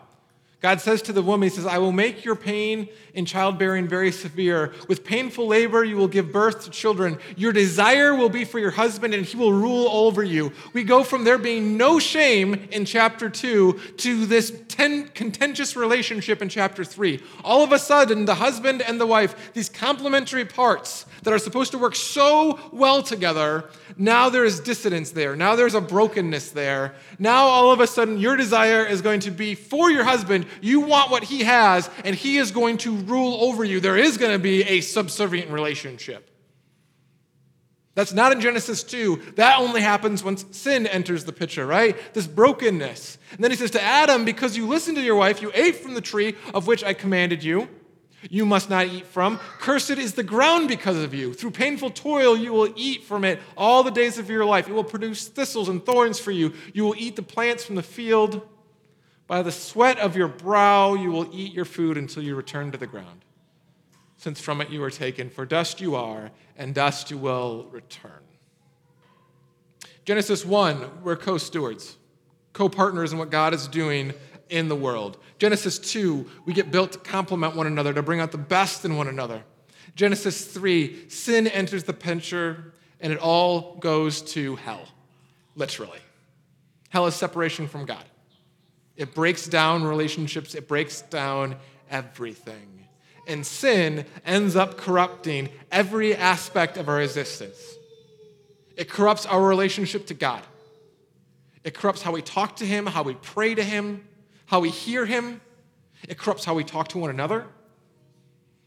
God 0.64 0.80
says 0.80 1.02
to 1.04 1.14
the 1.14 1.22
woman, 1.22 1.50
He 1.50 1.56
says, 1.56 1.66
I 1.66 1.78
will 1.78 1.92
make 1.92 2.24
your 2.24 2.38
pain 2.38 2.88
in 3.14 3.26
childbearing 3.26 3.86
very 3.86 4.14
severe. 4.14 4.74
With 4.88 5.04
painful 5.04 5.46
labor, 5.46 5.84
you 5.84 5.98
will 5.98 6.08
give 6.08 6.32
birth 6.32 6.64
to 6.64 6.70
children. 6.70 7.20
Your 7.36 7.52
desire 7.52 8.16
will 8.16 8.30
be 8.30 8.46
for 8.46 8.60
your 8.60 8.72
husband, 8.72 9.14
and 9.14 9.26
he 9.26 9.36
will 9.36 9.52
rule 9.52 9.90
over 9.90 10.24
you. 10.24 10.54
We 10.72 10.86
go 10.86 11.04
from 11.04 11.26
there 11.26 11.38
being 11.38 11.76
no 11.76 12.00
shame 12.00 12.70
in 12.72 12.86
chapter 12.86 13.30
two 13.30 13.78
to 13.98 14.26
this 14.26 14.54
ten- 14.70 15.10
contentious 15.10 15.76
relationship 15.76 16.42
in 16.42 16.48
chapter 16.48 16.86
three. 16.86 17.22
All 17.44 17.62
of 17.62 17.74
a 17.74 17.78
sudden, 17.78 18.24
the 18.24 18.36
husband 18.36 18.82
and 18.82 19.02
the 19.02 19.06
wife, 19.06 19.54
these 19.54 19.68
complementary 19.68 20.46
parts 20.46 21.06
that 21.24 21.34
are 21.34 21.40
supposed 21.40 21.72
to 21.74 21.78
work 21.78 21.96
so 21.96 22.58
well 22.72 23.04
together, 23.04 23.70
now 23.98 24.30
there 24.30 24.46
is 24.46 24.62
dissonance 24.62 25.12
there. 25.12 25.36
Now 25.36 25.56
there's 25.56 25.76
a 25.76 25.82
brokenness 25.82 26.52
there. 26.52 26.96
Now 27.20 27.44
all 27.44 27.72
of 27.72 27.82
a 27.82 27.88
sudden, 27.88 28.18
your 28.18 28.38
desire 28.38 28.86
is 28.86 29.02
going 29.02 29.20
to 29.22 29.32
be 29.32 29.56
for 29.56 29.92
your 29.92 30.06
husband. 30.06 30.46
You 30.62 30.82
want 30.82 31.12
what 31.12 31.24
he 31.24 31.44
has, 31.44 31.90
and 32.04 32.16
he 32.16 32.38
is 32.38 32.52
going 32.52 32.78
to 32.80 32.96
rule 32.96 33.36
over 33.42 33.64
you. 33.64 33.80
There 33.80 33.98
is 33.98 34.18
going 34.18 34.32
to 34.32 34.40
be 34.40 34.64
a 34.64 34.82
subservient 34.82 35.52
relationship. 35.52 36.30
That's 37.96 38.14
not 38.14 38.32
in 38.32 38.42
Genesis 38.42 38.84
2. 38.84 39.34
That 39.36 39.60
only 39.60 39.82
happens 39.82 40.24
once 40.24 40.46
sin 40.52 40.88
enters 40.88 41.26
the 41.26 41.34
picture, 41.34 41.66
right? 41.66 41.96
This 42.14 42.26
brokenness. 42.26 43.20
And 43.32 43.44
then 43.44 43.52
he 43.52 43.58
says 43.58 43.72
to 43.72 43.82
Adam, 43.82 44.26
Because 44.26 44.58
you 44.58 44.68
listened 44.68 44.98
to 44.98 45.04
your 45.04 45.16
wife, 45.16 45.42
you 45.42 45.52
ate 45.54 45.76
from 45.76 45.94
the 45.94 46.02
tree 46.02 46.36
of 46.56 46.66
which 46.66 46.84
I 46.84 46.94
commanded 46.94 47.44
you 47.44 47.70
you 48.30 48.46
must 48.46 48.70
not 48.70 48.88
eat 48.88 49.06
from. 49.08 49.40
Cursed 49.60 49.92
is 49.92 50.14
the 50.14 50.24
ground 50.24 50.68
because 50.68 50.98
of 50.98 51.14
you. 51.14 51.34
Through 51.34 51.52
painful 51.52 51.92
toil, 51.92 52.38
you 52.38 52.54
will 52.54 52.72
eat 52.76 53.04
from 53.04 53.24
it 53.24 53.40
all 53.58 53.84
the 53.84 53.92
days 53.92 54.18
of 54.18 54.30
your 54.30 54.46
life. 54.46 54.68
It 54.68 54.74
will 54.74 54.84
produce 54.84 55.28
thistles 55.28 55.70
and 55.70 55.86
thorns 55.86 56.20
for 56.20 56.32
you. 56.32 56.54
You 56.74 56.86
will 56.86 56.96
eat 56.98 57.16
the 57.16 57.24
plants 57.24 57.66
from 57.66 57.76
the 57.76 57.84
field. 57.84 58.48
By 59.28 59.42
the 59.42 59.52
sweat 59.52 60.00
of 60.00 60.16
your 60.16 60.28
brow, 60.28 60.94
you 60.94 61.12
will 61.12 61.30
eat 61.34 61.54
your 61.54 61.66
food 61.66 61.98
until 61.98 62.24
you 62.24 62.36
return 62.36 62.72
to 62.72 62.78
the 62.78 62.88
ground, 62.88 63.24
since 64.18 64.40
from 64.40 64.62
it 64.62 64.70
you 64.70 64.82
were 64.82 64.92
taken. 64.92 65.30
For 65.30 65.46
dust 65.46 65.80
you 65.80 65.96
are, 65.96 66.32
and 66.58 66.76
dust 66.76 67.10
you 67.10 67.18
will 67.18 67.68
return. 67.72 68.12
Genesis 70.06 70.46
1, 70.46 71.04
we're 71.04 71.16
co 71.16 71.38
stewards, 71.38 71.98
co 72.52 72.68
partners 72.68 73.14
in 73.14 73.20
what 73.20 73.30
God 73.30 73.54
is 73.54 73.68
doing 73.68 74.14
in 74.50 74.68
the 74.68 74.76
world. 74.76 75.18
Genesis 75.40 75.80
2, 75.80 76.30
we 76.46 76.54
get 76.54 76.72
built 76.72 76.92
to 76.92 77.00
complement 77.00 77.56
one 77.56 77.68
another, 77.68 77.94
to 77.94 78.04
bring 78.04 78.20
out 78.20 78.32
the 78.32 78.38
best 78.38 78.84
in 78.84 78.98
one 78.98 79.08
another. 79.08 79.44
Genesis 79.96 80.46
3, 80.46 81.10
sin 81.10 81.48
enters 81.48 81.84
the 81.84 81.94
picture 81.94 82.74
and 83.00 83.12
it 83.12 83.20
all 83.20 83.76
goes 83.78 84.22
to 84.22 84.56
hell, 84.56 84.88
literally. 85.56 86.00
Hell 86.90 87.06
is 87.06 87.16
separation 87.16 87.68
from 87.68 87.86
God. 87.86 88.06
It 88.96 89.14
breaks 89.14 89.48
down 89.48 89.84
relationships, 89.84 90.56
it 90.56 90.68
breaks 90.68 91.02
down 91.02 91.56
everything. 91.90 92.88
And 93.28 93.46
sin 93.46 94.06
ends 94.26 94.56
up 94.56 94.78
corrupting 94.78 95.50
every 95.72 96.16
aspect 96.16 96.78
of 96.78 96.90
our 96.90 97.02
existence. 97.02 97.58
It 98.76 98.90
corrupts 98.90 99.26
our 99.26 99.42
relationship 99.42 100.08
to 100.08 100.14
God. 100.14 100.44
It 101.64 101.74
corrupts 101.74 102.02
how 102.02 102.12
we 102.12 102.22
talk 102.22 102.58
to 102.58 102.66
Him, 102.66 102.86
how 102.86 103.04
we 103.04 103.14
pray 103.14 103.56
to 103.56 103.64
Him, 103.64 104.06
how 104.46 104.60
we 104.60 104.70
hear 104.70 105.06
Him. 105.06 105.40
It 106.08 106.18
corrupts 106.18 106.44
how 106.44 106.54
we 106.54 106.64
talk 106.64 106.90
to 106.90 106.98
one 106.98 107.10
another. 107.10 107.46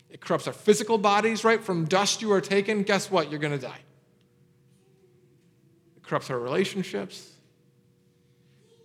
It 0.09 0.21
corrupts 0.21 0.47
our 0.47 0.55
physical 0.55 0.97
bodies, 0.97 1.45
right? 1.45 1.63
From 1.63 1.85
dust 1.85 2.23
you 2.23 2.33
are 2.33 2.41
taken, 2.41 2.83
guess 2.83 3.11
what? 3.11 3.31
You're 3.31 3.41
going 3.41 3.53
to 3.53 3.67
die. 3.67 3.81
It 5.97 6.03
corrupts 6.03 6.31
our 6.31 6.39
relationships, 6.39 7.33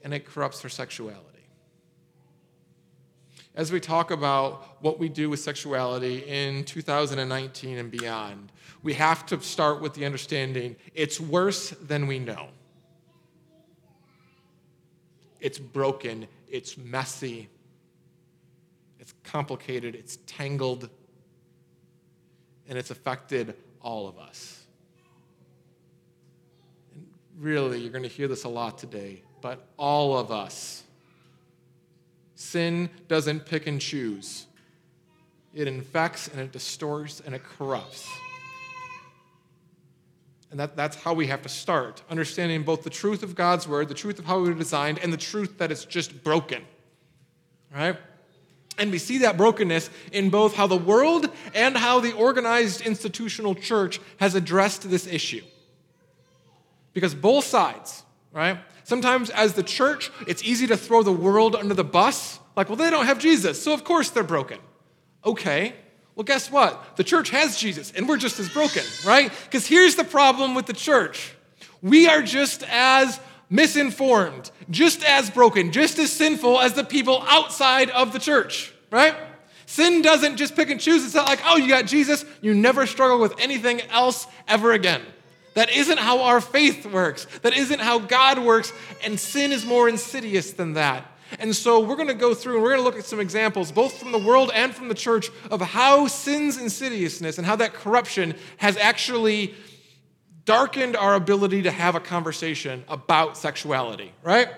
and 0.04 0.14
it 0.14 0.26
corrupts 0.26 0.62
our 0.66 0.70
sexuality. 0.70 1.31
As 3.54 3.72
we 3.72 3.82
talk 3.82 4.12
about 4.12 4.82
what 4.82 4.98
we 4.98 5.10
do 5.10 5.30
with 5.30 5.42
sexuality 5.42 6.20
in 6.20 6.64
2019 6.64 7.78
and 7.78 7.92
beyond, 7.92 8.52
we 8.82 8.94
have 8.94 9.26
to 9.26 9.42
start 9.42 9.82
with 9.82 9.94
the 9.94 10.06
understanding 10.06 10.78
it's 10.94 11.20
worse 11.20 11.72
than 11.72 12.08
we 12.08 12.18
know. 12.18 12.48
It's 15.42 15.60
broken, 15.60 16.28
it's 16.48 16.78
messy, 16.78 17.50
it's 19.00 19.14
complicated, 19.24 19.96
it's 19.96 20.18
tangled, 20.28 20.90
and 22.70 22.78
it's 22.78 22.92
affected 22.92 23.56
all 23.82 24.08
of 24.08 24.18
us. 24.18 24.66
And 26.94 27.06
really, 27.38 27.80
you're 27.80 27.92
going 27.92 28.04
to 28.04 28.10
hear 28.10 28.30
this 28.30 28.46
a 28.46 28.50
lot 28.50 28.78
today, 28.78 29.24
but 29.42 29.68
all 29.78 30.18
of 30.18 30.32
us. 30.32 30.84
Sin 32.42 32.90
doesn't 33.08 33.46
pick 33.46 33.68
and 33.68 33.80
choose. 33.80 34.48
It 35.54 35.68
infects 35.68 36.28
and 36.28 36.42
it 36.42 36.52
distorts 36.52 37.22
and 37.24 37.36
it 37.36 37.44
corrupts. 37.44 38.10
And 40.50 40.60
that, 40.60 40.76
that's 40.76 40.98
how 40.98 41.14
we 41.14 41.28
have 41.28 41.44
to 41.44 41.50
start, 41.50 42.02
understanding 42.10 42.64
both 42.64 42.84
the 42.84 42.90
truth 42.90 43.22
of 43.22 43.36
God's 43.36 43.68
word, 43.68 43.90
the 43.90 43.94
truth 43.94 44.18
of 44.18 44.26
how 44.26 44.40
we 44.40 44.50
were 44.50 44.56
designed, 44.56 44.98
and 45.00 45.14
the 45.14 45.18
truth 45.18 45.60
that 45.60 45.72
it's 45.72 45.86
just 45.86 46.24
broken. 46.24 46.64
Right? 47.74 47.96
And 48.78 48.92
we 48.92 48.98
see 48.98 49.20
that 49.20 49.38
brokenness 49.38 49.92
in 50.12 50.32
both 50.32 50.56
how 50.56 50.66
the 50.66 50.76
world 50.76 51.30
and 51.54 51.78
how 51.78 52.00
the 52.00 52.14
organized 52.14 52.82
institutional 52.82 53.54
church 53.54 54.02
has 54.18 54.34
addressed 54.34 54.90
this 54.90 55.06
issue. 55.06 55.44
Because 56.94 57.14
both 57.14 57.46
sides, 57.46 58.04
right? 58.34 58.58
Sometimes 58.84 59.30
as 59.30 59.54
the 59.54 59.64
church, 59.64 60.12
it's 60.28 60.44
easy 60.44 60.68
to 60.68 60.78
throw 60.78 61.04
the 61.04 61.12
world 61.12 61.56
under 61.56 61.74
the 61.74 61.84
bus. 61.84 62.40
Like, 62.56 62.70
well, 62.70 62.76
they 62.76 62.90
don't 62.90 63.06
have 63.06 63.20
Jesus, 63.20 63.62
so 63.62 63.74
of 63.74 63.84
course 63.84 64.10
they're 64.10 64.24
broken. 64.24 64.60
Okay, 65.26 65.76
well, 66.16 66.24
guess 66.24 66.52
what? 66.52 66.98
The 66.98 67.04
church 67.04 67.30
has 67.30 67.58
Jesus, 67.58 67.92
and 67.96 68.08
we're 68.08 68.18
just 68.18 68.40
as 68.40 68.50
broken, 68.50 68.84
right? 69.06 69.32
Because 69.46 69.66
here's 69.66 69.96
the 69.96 70.04
problem 70.04 70.56
with 70.56 70.66
the 70.66 70.74
church 70.74 71.36
we 71.82 72.08
are 72.08 72.22
just 72.22 72.64
as 72.70 73.20
misinformed, 73.50 74.52
just 74.70 75.04
as 75.04 75.30
broken, 75.30 75.72
just 75.72 76.00
as 76.00 76.12
sinful 76.12 76.60
as 76.60 76.74
the 76.74 76.84
people 76.84 77.24
outside 77.28 77.90
of 77.90 78.14
the 78.14 78.20
church, 78.20 78.74
right? 78.92 79.16
Sin 79.66 80.02
doesn't 80.02 80.38
just 80.38 80.56
pick 80.56 80.70
and 80.70 80.80
choose. 80.80 81.06
It's 81.06 81.16
not 81.16 81.28
like, 81.28 81.40
oh, 81.46 81.58
you 81.58 81.70
got 81.70 81.86
Jesus, 81.86 82.26
you 82.42 82.54
never 82.54 82.86
struggle 82.86 83.20
with 83.20 83.34
anything 83.40 83.82
else 83.90 84.28
ever 84.48 84.74
again. 84.74 85.02
That 85.54 85.70
isn't 85.70 86.00
how 86.00 86.22
our 86.22 86.40
faith 86.40 86.86
works. 86.86 87.26
That 87.42 87.54
isn't 87.54 87.80
how 87.80 88.00
God 88.00 88.40
works. 88.40 88.72
And 89.04 89.20
sin 89.20 89.52
is 89.52 89.66
more 89.66 89.90
insidious 89.90 90.52
than 90.52 90.74
that. 90.74 91.06
And 91.40 91.56
so 91.56 91.80
we're 91.80 91.96
going 91.96 92.08
to 92.08 92.14
go 92.14 92.34
through 92.34 92.56
and 92.56 92.64
we're 92.64 92.72
going 92.72 92.82
to 92.82 92.86
look 92.86 92.98
at 92.98 93.06
some 93.06 93.20
examples, 93.20 93.72
both 93.72 93.98
from 93.98 94.12
the 94.12 94.20
world 94.20 94.52
and 94.54 94.74
from 94.74 94.88
the 94.88 94.96
church, 94.96 95.30
of 95.50 95.62
how 95.62 96.08
sin's 96.08 96.58
insidiousness 96.58 97.38
and 97.38 97.48
how 97.48 97.56
that 97.58 97.74
corruption 97.74 98.36
has 98.58 98.78
actually 98.78 99.54
darkened 100.44 100.96
our 100.96 101.16
ability 101.16 101.62
to 101.62 101.72
have 101.72 101.96
a 101.96 102.00
conversation 102.00 102.84
about 102.88 103.38
sexuality, 103.38 104.12
right? 104.24 104.50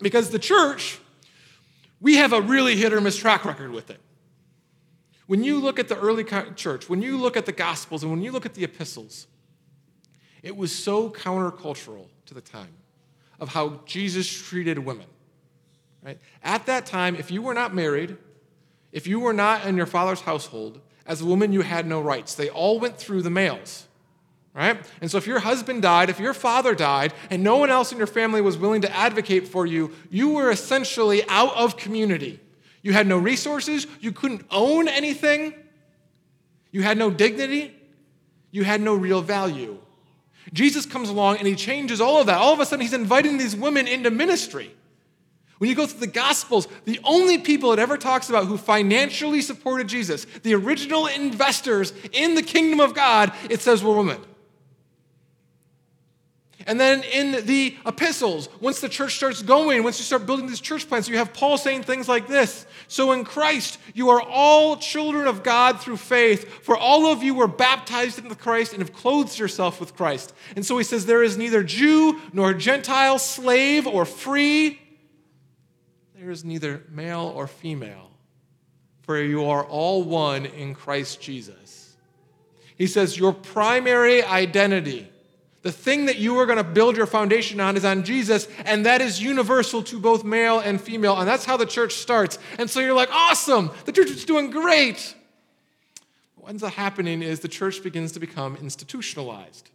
Because 0.00 0.30
the 0.30 0.38
church, 0.38 0.98
we 2.00 2.16
have 2.16 2.32
a 2.32 2.40
really 2.40 2.76
hit 2.76 2.92
or 2.92 3.00
miss 3.00 3.16
track 3.16 3.44
record 3.44 3.70
with 3.72 3.90
it. 3.90 4.00
When 5.26 5.44
you 5.44 5.60
look 5.60 5.78
at 5.78 5.88
the 5.88 5.98
early 5.98 6.24
church, 6.56 6.88
when 6.88 7.02
you 7.02 7.18
look 7.18 7.36
at 7.36 7.46
the 7.46 7.52
Gospels, 7.52 8.02
and 8.02 8.10
when 8.10 8.22
you 8.22 8.32
look 8.32 8.46
at 8.46 8.54
the 8.54 8.64
epistles, 8.64 9.26
it 10.42 10.56
was 10.56 10.72
so 10.72 11.10
countercultural 11.10 12.06
to 12.26 12.34
the 12.34 12.40
time 12.40 12.74
of 13.38 13.48
how 13.50 13.80
Jesus 13.86 14.28
treated 14.30 14.78
women. 14.78 15.06
Right? 16.02 16.18
At 16.42 16.66
that 16.66 16.86
time, 16.86 17.16
if 17.16 17.30
you 17.30 17.42
were 17.42 17.54
not 17.54 17.74
married, 17.74 18.16
if 18.92 19.06
you 19.06 19.20
were 19.20 19.32
not 19.32 19.66
in 19.66 19.76
your 19.76 19.86
father's 19.86 20.20
household, 20.20 20.80
as 21.06 21.20
a 21.20 21.24
woman, 21.24 21.52
you 21.52 21.62
had 21.62 21.86
no 21.86 22.00
rights. 22.00 22.34
They 22.34 22.48
all 22.48 22.78
went 22.78 22.96
through 22.96 23.22
the 23.22 23.30
males. 23.30 23.86
Right? 24.54 24.78
And 25.00 25.10
so 25.10 25.18
if 25.18 25.26
your 25.26 25.40
husband 25.40 25.82
died, 25.82 26.10
if 26.10 26.18
your 26.18 26.34
father 26.34 26.74
died, 26.74 27.12
and 27.30 27.42
no 27.42 27.56
one 27.58 27.70
else 27.70 27.92
in 27.92 27.98
your 27.98 28.06
family 28.06 28.40
was 28.40 28.58
willing 28.58 28.80
to 28.82 28.96
advocate 28.96 29.46
for 29.46 29.64
you, 29.64 29.92
you 30.10 30.30
were 30.30 30.50
essentially 30.50 31.22
out 31.28 31.54
of 31.56 31.76
community. 31.76 32.40
You 32.82 32.92
had 32.92 33.06
no 33.06 33.18
resources, 33.18 33.86
you 34.00 34.10
couldn't 34.10 34.44
own 34.50 34.88
anything, 34.88 35.54
you 36.72 36.82
had 36.82 36.98
no 36.98 37.10
dignity, 37.10 37.74
you 38.50 38.64
had 38.64 38.80
no 38.80 38.94
real 38.94 39.20
value. 39.20 39.78
Jesus 40.52 40.86
comes 40.86 41.08
along 41.08 41.38
and 41.38 41.46
he 41.46 41.54
changes 41.54 42.00
all 42.00 42.20
of 42.20 42.26
that. 42.26 42.38
All 42.38 42.52
of 42.52 42.60
a 42.60 42.66
sudden, 42.66 42.80
he's 42.80 42.92
inviting 42.92 43.38
these 43.38 43.54
women 43.54 43.86
into 43.86 44.10
ministry. 44.10 44.74
When 45.58 45.68
you 45.68 45.76
go 45.76 45.86
through 45.86 46.00
the 46.00 46.06
Gospels, 46.06 46.68
the 46.86 46.98
only 47.04 47.36
people 47.36 47.72
it 47.72 47.78
ever 47.78 47.98
talks 47.98 48.30
about 48.30 48.46
who 48.46 48.56
financially 48.56 49.42
supported 49.42 49.88
Jesus, 49.88 50.24
the 50.42 50.54
original 50.54 51.06
investors 51.06 51.92
in 52.12 52.34
the 52.34 52.42
kingdom 52.42 52.80
of 52.80 52.94
God, 52.94 53.32
it 53.50 53.60
says 53.60 53.84
were 53.84 53.94
women. 53.94 54.20
And 56.66 56.78
then 56.78 57.02
in 57.04 57.46
the 57.46 57.76
epistles, 57.86 58.48
once 58.60 58.80
the 58.80 58.88
church 58.88 59.16
starts 59.16 59.42
going, 59.42 59.82
once 59.82 59.98
you 59.98 60.04
start 60.04 60.26
building 60.26 60.46
these 60.46 60.60
church 60.60 60.88
plants, 60.88 61.08
you 61.08 61.16
have 61.16 61.32
Paul 61.32 61.56
saying 61.56 61.84
things 61.84 62.08
like 62.08 62.26
this 62.26 62.66
So 62.86 63.12
in 63.12 63.24
Christ, 63.24 63.78
you 63.94 64.10
are 64.10 64.20
all 64.20 64.76
children 64.76 65.26
of 65.26 65.42
God 65.42 65.80
through 65.80 65.96
faith, 65.96 66.62
for 66.62 66.76
all 66.76 67.06
of 67.06 67.22
you 67.22 67.34
were 67.34 67.48
baptized 67.48 68.18
into 68.18 68.34
Christ 68.34 68.72
and 68.72 68.82
have 68.82 68.92
clothed 68.92 69.38
yourself 69.38 69.80
with 69.80 69.96
Christ. 69.96 70.32
And 70.54 70.64
so 70.64 70.76
he 70.78 70.84
says, 70.84 71.06
There 71.06 71.22
is 71.22 71.36
neither 71.36 71.62
Jew 71.62 72.20
nor 72.32 72.54
Gentile, 72.54 73.18
slave 73.18 73.86
or 73.86 74.04
free 74.04 74.80
there 76.20 76.30
is 76.30 76.44
neither 76.44 76.82
male 76.90 77.32
or 77.34 77.46
female, 77.46 78.10
for 79.00 79.18
you 79.22 79.46
are 79.46 79.64
all 79.64 80.02
one 80.02 80.44
in 80.44 80.74
Christ 80.74 81.18
Jesus. 81.18 81.96
He 82.76 82.86
says, 82.86 83.16
Your 83.18 83.32
primary 83.32 84.22
identity, 84.22 85.08
the 85.62 85.72
thing 85.72 86.06
that 86.06 86.18
you 86.18 86.38
are 86.38 86.46
going 86.46 86.58
to 86.58 86.64
build 86.64 86.96
your 86.96 87.06
foundation 87.06 87.60
on, 87.60 87.76
is 87.76 87.84
on 87.84 88.02
Jesus, 88.02 88.48
and 88.64 88.86
that 88.86 89.00
is 89.00 89.22
universal 89.22 89.82
to 89.84 89.98
both 89.98 90.24
male 90.24 90.58
and 90.58 90.80
female. 90.80 91.18
And 91.18 91.28
that's 91.28 91.44
how 91.44 91.56
the 91.56 91.66
church 91.66 91.94
starts. 91.94 92.38
And 92.58 92.70
so 92.70 92.80
you're 92.80 92.94
like, 92.94 93.10
Awesome, 93.12 93.70
the 93.84 93.92
church 93.92 94.10
is 94.10 94.24
doing 94.24 94.50
great. 94.50 95.14
What 96.36 96.50
ends 96.50 96.62
up 96.62 96.72
happening 96.72 97.22
is 97.22 97.40
the 97.40 97.48
church 97.48 97.82
begins 97.82 98.12
to 98.12 98.20
become 98.20 98.56
institutionalized 98.56 99.70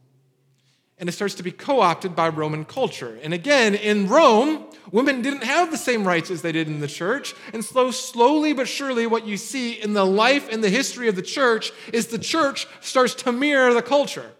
and 0.98 1.10
it 1.10 1.12
starts 1.12 1.36
to 1.36 1.44
be 1.44 1.52
co 1.52 1.82
opted 1.82 2.16
by 2.16 2.30
Roman 2.30 2.64
culture. 2.64 3.20
And 3.22 3.34
again, 3.34 3.76
in 3.76 4.08
Rome, 4.08 4.66
women 4.92 5.22
didn't 5.22 5.44
have 5.44 5.72
the 5.72 5.78
same 5.78 6.08
rights 6.08 6.32
as 6.32 6.42
they 6.42 6.54
did 6.54 6.68
in 6.68 6.80
the 6.80 6.88
church. 6.88 7.36
And 7.54 7.64
so, 7.66 7.92
slowly 7.92 8.54
but 8.54 8.68
surely, 8.68 9.06
what 9.06 9.28
you 9.28 9.36
see 9.36 9.74
in 9.74 9.94
the 9.94 10.06
life 10.06 10.48
and 10.50 10.64
the 10.64 10.70
history 10.70 11.10
of 11.10 11.16
the 11.16 11.22
church 11.22 11.72
is 11.92 12.08
the 12.08 12.20
church 12.20 12.66
starts 12.80 13.14
to 13.16 13.32
mirror 13.32 13.74
the 13.74 13.82
culture. 13.82 14.32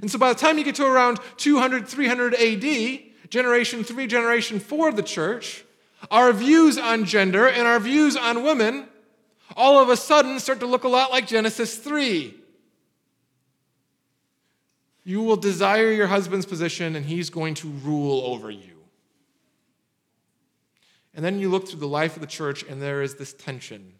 And 0.00 0.10
so, 0.10 0.18
by 0.18 0.32
the 0.32 0.38
time 0.38 0.58
you 0.58 0.64
get 0.64 0.76
to 0.76 0.86
around 0.86 1.18
200, 1.36 1.86
300 1.86 2.34
AD, 2.34 3.00
generation 3.28 3.84
three, 3.84 4.06
generation 4.06 4.58
four 4.58 4.88
of 4.88 4.96
the 4.96 5.02
church, 5.02 5.64
our 6.10 6.32
views 6.32 6.78
on 6.78 7.04
gender 7.04 7.46
and 7.48 7.66
our 7.66 7.78
views 7.78 8.16
on 8.16 8.42
women 8.42 8.86
all 9.54 9.80
of 9.82 9.90
a 9.90 9.96
sudden 9.96 10.40
start 10.40 10.60
to 10.60 10.66
look 10.66 10.84
a 10.84 10.88
lot 10.88 11.10
like 11.10 11.26
Genesis 11.26 11.76
3 11.76 12.34
you 15.04 15.22
will 15.22 15.36
desire 15.36 15.90
your 15.90 16.06
husband's 16.06 16.46
position, 16.46 16.94
and 16.94 17.04
he's 17.04 17.30
going 17.30 17.54
to 17.54 17.68
rule 17.68 18.20
over 18.24 18.50
you. 18.50 18.84
And 21.14 21.24
then 21.24 21.40
you 21.40 21.50
look 21.50 21.68
through 21.68 21.80
the 21.80 21.88
life 21.88 22.16
of 22.16 22.20
the 22.20 22.28
church, 22.28 22.62
and 22.62 22.80
there 22.80 23.02
is 23.02 23.16
this 23.16 23.32
tension 23.32 23.94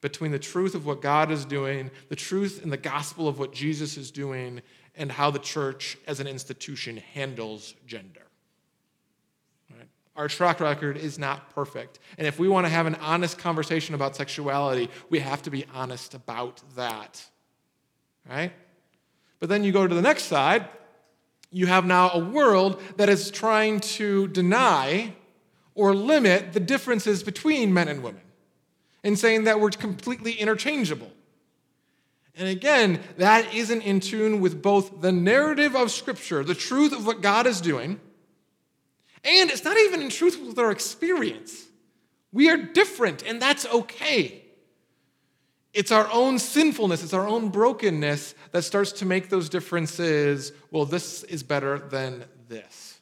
between 0.00 0.32
the 0.32 0.38
truth 0.38 0.74
of 0.74 0.84
what 0.84 1.00
God 1.00 1.30
is 1.30 1.44
doing, 1.44 1.90
the 2.08 2.16
truth 2.16 2.60
and 2.62 2.72
the 2.72 2.76
gospel 2.76 3.28
of 3.28 3.38
what 3.38 3.52
Jesus 3.52 3.96
is 3.96 4.10
doing, 4.10 4.60
and 4.96 5.10
how 5.10 5.30
the 5.30 5.38
church 5.38 5.96
as 6.06 6.20
an 6.20 6.26
institution 6.26 6.98
handles 6.98 7.74
gender. 7.86 8.22
Right? 9.70 9.88
Our 10.16 10.28
track 10.28 10.60
record 10.60 10.96
is 10.96 11.18
not 11.18 11.54
perfect. 11.54 11.98
And 12.18 12.26
if 12.26 12.38
we 12.38 12.48
want 12.48 12.66
to 12.66 12.70
have 12.70 12.86
an 12.86 12.96
honest 12.96 13.38
conversation 13.38 13.94
about 13.94 14.16
sexuality, 14.16 14.90
we 15.08 15.20
have 15.20 15.42
to 15.42 15.50
be 15.50 15.64
honest 15.74 16.14
about 16.14 16.62
that. 16.76 17.24
Right? 18.28 18.52
But 19.40 19.48
then 19.48 19.64
you 19.64 19.72
go 19.72 19.86
to 19.86 19.94
the 19.94 20.02
next 20.02 20.24
side, 20.24 20.68
you 21.50 21.66
have 21.66 21.84
now 21.84 22.10
a 22.10 22.18
world 22.18 22.80
that 22.96 23.08
is 23.08 23.30
trying 23.30 23.80
to 23.80 24.28
deny 24.28 25.14
or 25.74 25.94
limit 25.94 26.52
the 26.52 26.60
differences 26.60 27.22
between 27.22 27.72
men 27.72 27.88
and 27.88 28.02
women 28.02 28.22
and 29.04 29.18
saying 29.18 29.44
that 29.44 29.60
we're 29.60 29.70
completely 29.70 30.32
interchangeable. 30.32 31.10
And 32.36 32.48
again, 32.48 33.00
that 33.18 33.54
isn't 33.54 33.82
in 33.82 34.00
tune 34.00 34.40
with 34.40 34.62
both 34.62 35.02
the 35.02 35.12
narrative 35.12 35.76
of 35.76 35.90
Scripture, 35.90 36.42
the 36.42 36.54
truth 36.54 36.92
of 36.92 37.06
what 37.06 37.20
God 37.20 37.46
is 37.46 37.60
doing, 37.60 38.00
and 39.24 39.50
it's 39.50 39.64
not 39.64 39.76
even 39.76 40.02
in 40.02 40.08
truth 40.08 40.40
with 40.40 40.58
our 40.58 40.70
experience. 40.70 41.66
We 42.32 42.50
are 42.50 42.56
different, 42.56 43.22
and 43.22 43.40
that's 43.40 43.66
okay. 43.66 44.42
It's 45.72 45.92
our 45.92 46.10
own 46.10 46.38
sinfulness, 46.38 47.02
it's 47.02 47.14
our 47.14 47.26
own 47.26 47.48
brokenness 47.48 48.34
that 48.50 48.62
starts 48.62 48.92
to 48.92 49.06
make 49.06 49.28
those 49.28 49.48
differences. 49.48 50.52
Well, 50.70 50.84
this 50.84 51.22
is 51.24 51.42
better 51.42 51.78
than 51.78 52.24
this. 52.48 53.00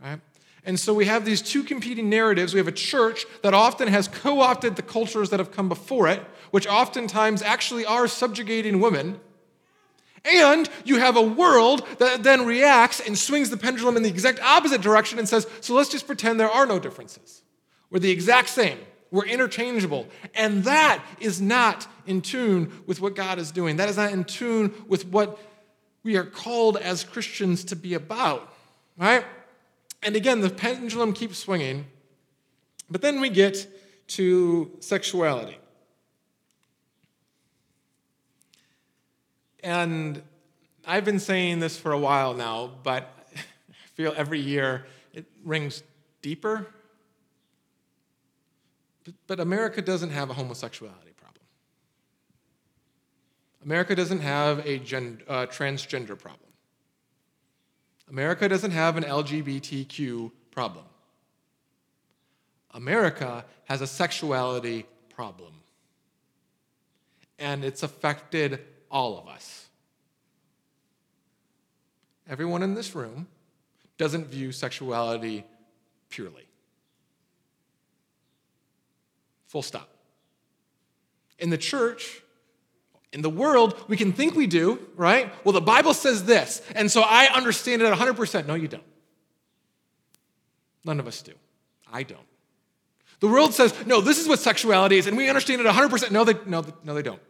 Right? 0.00 0.20
And 0.64 0.78
so 0.78 0.92
we 0.92 1.06
have 1.06 1.24
these 1.24 1.40
two 1.40 1.62
competing 1.62 2.10
narratives. 2.10 2.52
We 2.52 2.58
have 2.58 2.68
a 2.68 2.72
church 2.72 3.24
that 3.42 3.54
often 3.54 3.88
has 3.88 4.08
co 4.08 4.40
opted 4.40 4.76
the 4.76 4.82
cultures 4.82 5.30
that 5.30 5.40
have 5.40 5.50
come 5.50 5.68
before 5.68 6.08
it, 6.08 6.22
which 6.50 6.66
oftentimes 6.66 7.42
actually 7.42 7.86
are 7.86 8.08
subjugating 8.08 8.80
women. 8.80 9.20
And 10.24 10.68
you 10.84 10.98
have 10.98 11.16
a 11.16 11.22
world 11.22 11.86
that 11.98 12.22
then 12.22 12.44
reacts 12.44 13.00
and 13.00 13.16
swings 13.16 13.50
the 13.50 13.56
pendulum 13.56 13.96
in 13.96 14.02
the 14.02 14.08
exact 14.08 14.40
opposite 14.40 14.82
direction 14.82 15.18
and 15.18 15.28
says, 15.28 15.46
so 15.60 15.74
let's 15.74 15.88
just 15.88 16.06
pretend 16.06 16.38
there 16.38 16.50
are 16.50 16.66
no 16.66 16.78
differences. 16.78 17.42
We're 17.90 18.00
the 18.00 18.10
exact 18.10 18.48
same. 18.48 18.78
We're 19.10 19.26
interchangeable. 19.26 20.06
And 20.34 20.64
that 20.64 21.02
is 21.20 21.40
not 21.40 21.86
in 22.06 22.20
tune 22.20 22.82
with 22.86 23.00
what 23.00 23.14
God 23.14 23.38
is 23.38 23.50
doing. 23.50 23.76
That 23.76 23.88
is 23.88 23.96
not 23.96 24.12
in 24.12 24.24
tune 24.24 24.74
with 24.86 25.06
what 25.06 25.38
we 26.02 26.16
are 26.16 26.24
called 26.24 26.76
as 26.76 27.04
Christians 27.04 27.64
to 27.64 27.76
be 27.76 27.94
about, 27.94 28.52
right? 28.98 29.24
And 30.02 30.16
again, 30.16 30.40
the 30.40 30.50
pendulum 30.50 31.12
keeps 31.12 31.38
swinging. 31.38 31.86
But 32.90 33.02
then 33.02 33.20
we 33.20 33.28
get 33.28 33.66
to 34.08 34.70
sexuality. 34.80 35.58
And 39.62 40.22
I've 40.86 41.04
been 41.04 41.18
saying 41.18 41.58
this 41.58 41.78
for 41.78 41.92
a 41.92 41.98
while 41.98 42.32
now, 42.32 42.70
but 42.82 43.12
I 43.36 43.88
feel 43.94 44.14
every 44.16 44.40
year 44.40 44.86
it 45.12 45.26
rings 45.44 45.82
deeper. 46.22 46.68
But 49.26 49.40
America 49.40 49.82
doesn't 49.82 50.10
have 50.10 50.30
a 50.30 50.34
homosexuality 50.34 51.12
problem. 51.16 51.44
America 53.64 53.94
doesn't 53.94 54.20
have 54.20 54.64
a 54.66 54.78
gen, 54.78 55.22
uh, 55.28 55.46
transgender 55.46 56.18
problem. 56.18 56.47
America 58.10 58.48
doesn't 58.48 58.70
have 58.70 58.96
an 58.96 59.04
LGBTQ 59.04 60.30
problem. 60.50 60.84
America 62.72 63.44
has 63.64 63.80
a 63.80 63.86
sexuality 63.86 64.86
problem. 65.14 65.52
And 67.38 67.64
it's 67.64 67.82
affected 67.82 68.60
all 68.90 69.18
of 69.18 69.28
us. 69.28 69.68
Everyone 72.28 72.62
in 72.62 72.74
this 72.74 72.94
room 72.94 73.26
doesn't 73.96 74.26
view 74.26 74.52
sexuality 74.52 75.44
purely. 76.08 76.46
Full 79.48 79.62
stop. 79.62 79.88
In 81.38 81.50
the 81.50 81.58
church, 81.58 82.22
in 83.12 83.22
the 83.22 83.30
world, 83.30 83.82
we 83.88 83.96
can 83.96 84.12
think 84.12 84.34
we 84.34 84.46
do, 84.46 84.78
right? 84.96 85.32
Well, 85.44 85.52
the 85.52 85.60
Bible 85.60 85.94
says 85.94 86.24
this, 86.24 86.60
and 86.74 86.90
so 86.90 87.02
I 87.02 87.26
understand 87.26 87.80
it 87.82 87.92
100%. 87.92 88.46
No, 88.46 88.54
you 88.54 88.68
don't. 88.68 88.82
None 90.84 91.00
of 91.00 91.06
us 91.06 91.22
do. 91.22 91.32
I 91.90 92.02
don't. 92.02 92.26
The 93.20 93.28
world 93.28 93.54
says, 93.54 93.74
no, 93.86 94.00
this 94.00 94.18
is 94.18 94.28
what 94.28 94.38
sexuality 94.38 94.98
is, 94.98 95.06
and 95.06 95.16
we 95.16 95.28
understand 95.28 95.60
it 95.60 95.66
100%. 95.66 96.10
No, 96.10 96.24
they, 96.24 96.34
no, 96.46 96.64
no, 96.84 96.94
they 96.94 97.02
don't. 97.02 97.20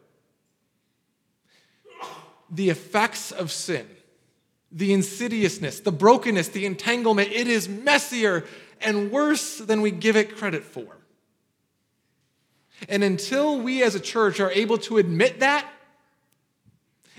The 2.50 2.70
effects 2.70 3.30
of 3.30 3.52
sin, 3.52 3.86
the 4.72 4.92
insidiousness, 4.92 5.80
the 5.80 5.92
brokenness, 5.92 6.48
the 6.48 6.66
entanglement, 6.66 7.30
it 7.30 7.46
is 7.46 7.68
messier 7.68 8.44
and 8.80 9.10
worse 9.10 9.58
than 9.58 9.80
we 9.80 9.90
give 9.90 10.16
it 10.16 10.36
credit 10.36 10.64
for. 10.64 10.98
And 12.88 13.02
until 13.02 13.60
we 13.60 13.82
as 13.82 13.94
a 13.94 14.00
church 14.00 14.40
are 14.40 14.50
able 14.50 14.78
to 14.78 14.98
admit 14.98 15.40
that, 15.40 15.68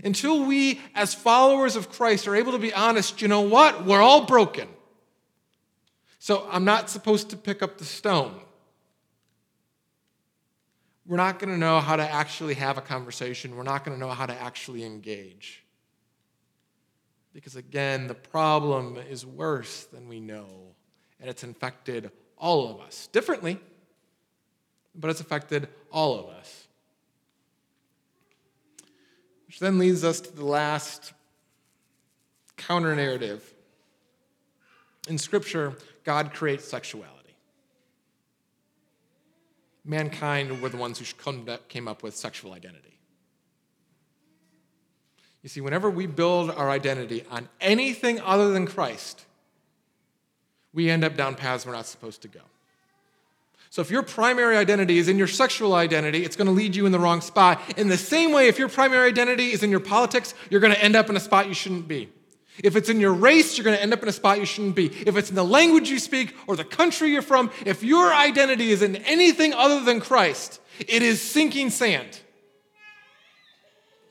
until 0.04 0.46
we 0.46 0.82
as 0.96 1.14
followers 1.14 1.76
of 1.76 1.90
Christ 1.90 2.28
are 2.28 2.36
able 2.36 2.52
to 2.54 2.60
be 2.60 2.74
honest, 2.74 3.22
you 3.22 3.28
know 3.28 3.42
what? 3.42 3.86
We're 3.86 4.02
all 4.02 4.26
broken. 4.26 4.68
So 6.20 6.48
I'm 6.52 6.66
not 6.66 6.90
supposed 6.90 7.30
to 7.30 7.38
pick 7.38 7.62
up 7.62 7.78
the 7.78 7.86
stone. 7.86 8.40
We're 11.06 11.18
not 11.18 11.40
going 11.40 11.52
to 11.52 11.58
know 11.58 11.80
how 11.80 11.96
to 11.96 12.08
actually 12.08 12.54
have 12.56 12.78
a 12.78 12.82
conversation. 12.82 13.56
We're 13.56 13.64
not 13.64 13.84
going 13.84 13.98
to 13.98 14.06
know 14.06 14.12
how 14.12 14.26
to 14.26 14.42
actually 14.42 14.84
engage. 14.84 15.64
Because 17.34 17.56
again, 17.56 18.08
the 18.08 18.16
problem 18.16 18.98
is 18.98 19.26
worse 19.26 19.86
than 19.86 20.08
we 20.08 20.20
know, 20.20 20.76
and 21.20 21.30
it's 21.30 21.44
infected 21.44 22.12
all 22.38 22.70
of 22.70 22.82
us 22.82 23.08
differently 23.08 23.60
but 24.96 25.10
it's 25.10 25.22
affected 25.22 25.70
all 25.92 26.20
of 26.20 26.28
us. 26.28 26.68
Which 29.50 29.58
then 29.58 29.80
leads 29.80 30.04
us 30.04 30.22
to 30.22 30.32
the 30.32 30.46
last 30.46 31.12
counter 32.56 32.96
narrative. 32.96 33.52
In 35.08 35.18
Scripture, 35.18 35.74
God 36.04 36.36
creates 36.36 36.66
sexuality. 36.68 37.36
Mankind 39.84 40.62
were 40.62 40.70
the 40.70 40.78
ones 40.78 41.00
who 41.00 41.56
came 41.68 41.88
up 41.88 42.04
with 42.04 42.16
sexual 42.16 42.54
identity. 42.54 43.00
You 45.42 45.50
see, 45.50 45.62
whenever 45.62 45.90
we 45.90 46.06
build 46.06 46.52
our 46.52 46.70
identity 46.70 47.24
on 47.32 47.50
anything 47.60 48.22
other 48.22 48.52
than 48.52 48.68
Christ, 48.68 49.26
we 50.74 50.92
end 50.92 51.04
up 51.04 51.18
down 51.18 51.34
paths 51.34 51.66
we're 51.66 51.72
not 51.72 51.88
supposed 51.88 52.22
to 52.22 52.28
go. 52.28 52.42
So 53.72 53.82
if 53.82 53.92
your 53.92 54.02
primary 54.02 54.58
identity 54.58 54.98
is 54.98 55.08
in 55.08 55.18
your 55.18 55.28
sexual 55.28 55.76
identity, 55.76 56.26
it's 56.26 56.36
going 56.36 56.48
to 56.48 56.52
lead 56.52 56.76
you 56.76 56.86
in 56.88 56.92
the 56.92 57.00
wrong 57.00 57.22
spot. 57.22 57.62
In 57.78 57.88
the 57.88 57.98
same 57.98 58.32
way, 58.32 58.48
if 58.48 58.58
your 58.58 58.68
primary 58.70 59.08
identity 59.08 59.52
is 59.52 59.62
in 59.62 59.70
your 59.70 59.80
politics, 59.80 60.34
you're 60.50 60.60
going 60.60 60.74
to 60.74 60.84
end 60.84 60.96
up 60.96 61.10
in 61.10 61.16
a 61.16 61.20
spot 61.20 61.48
you 61.48 61.54
shouldn't 61.54 61.88
be. 61.88 62.10
If 62.64 62.76
it's 62.76 62.90
in 62.90 63.00
your 63.00 63.14
race, 63.14 63.58
you're 63.58 63.64
going 63.64 63.78
to 63.78 63.82
end 63.82 63.94
up 63.94 64.02
in 64.02 64.10
a 64.10 64.14
spot 64.14 64.40
you 64.40 64.46
shouldn't 64.46 64.76
be. 64.76 64.88
If 64.88 65.16
it's 65.16 65.30
in 65.30 65.36
the 65.36 65.46
language 65.46 65.90
you 65.90 66.00
speak 66.00 66.36
or 66.48 66.56
the 66.56 66.66
country 66.66 67.12
you're 67.12 67.22
from, 67.22 67.52
if 67.66 67.84
your 67.84 68.14
identity 68.14 68.72
is 68.72 68.82
in 68.82 68.98
anything 68.98 69.54
other 69.54 69.82
than 69.82 70.02
Christ, 70.02 70.60
it 70.80 71.04
is 71.04 71.22
sinking 71.22 71.70
sand. 71.70 72.20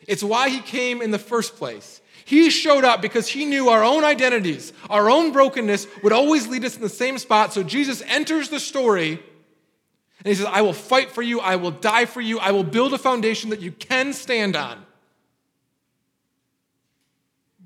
It's 0.06 0.22
why 0.22 0.48
he 0.48 0.60
came 0.60 1.02
in 1.02 1.10
the 1.10 1.18
first 1.18 1.56
place. 1.56 2.00
He 2.24 2.48
showed 2.50 2.84
up 2.84 3.02
because 3.02 3.28
he 3.28 3.44
knew 3.44 3.68
our 3.68 3.82
own 3.82 4.04
identities, 4.04 4.72
our 4.88 5.10
own 5.10 5.32
brokenness 5.32 5.86
would 6.02 6.12
always 6.12 6.46
lead 6.46 6.64
us 6.64 6.76
in 6.76 6.82
the 6.82 6.88
same 6.88 7.18
spot. 7.18 7.52
So 7.52 7.62
Jesus 7.62 8.02
enters 8.06 8.50
the 8.50 8.60
story 8.60 9.22
and 10.18 10.28
he 10.28 10.34
says, 10.34 10.46
I 10.46 10.62
will 10.62 10.72
fight 10.72 11.10
for 11.10 11.22
you, 11.22 11.40
I 11.40 11.56
will 11.56 11.70
die 11.70 12.04
for 12.04 12.20
you, 12.20 12.38
I 12.38 12.50
will 12.50 12.64
build 12.64 12.92
a 12.92 12.98
foundation 12.98 13.50
that 13.50 13.60
you 13.60 13.72
can 13.72 14.12
stand 14.12 14.56
on. 14.56 14.84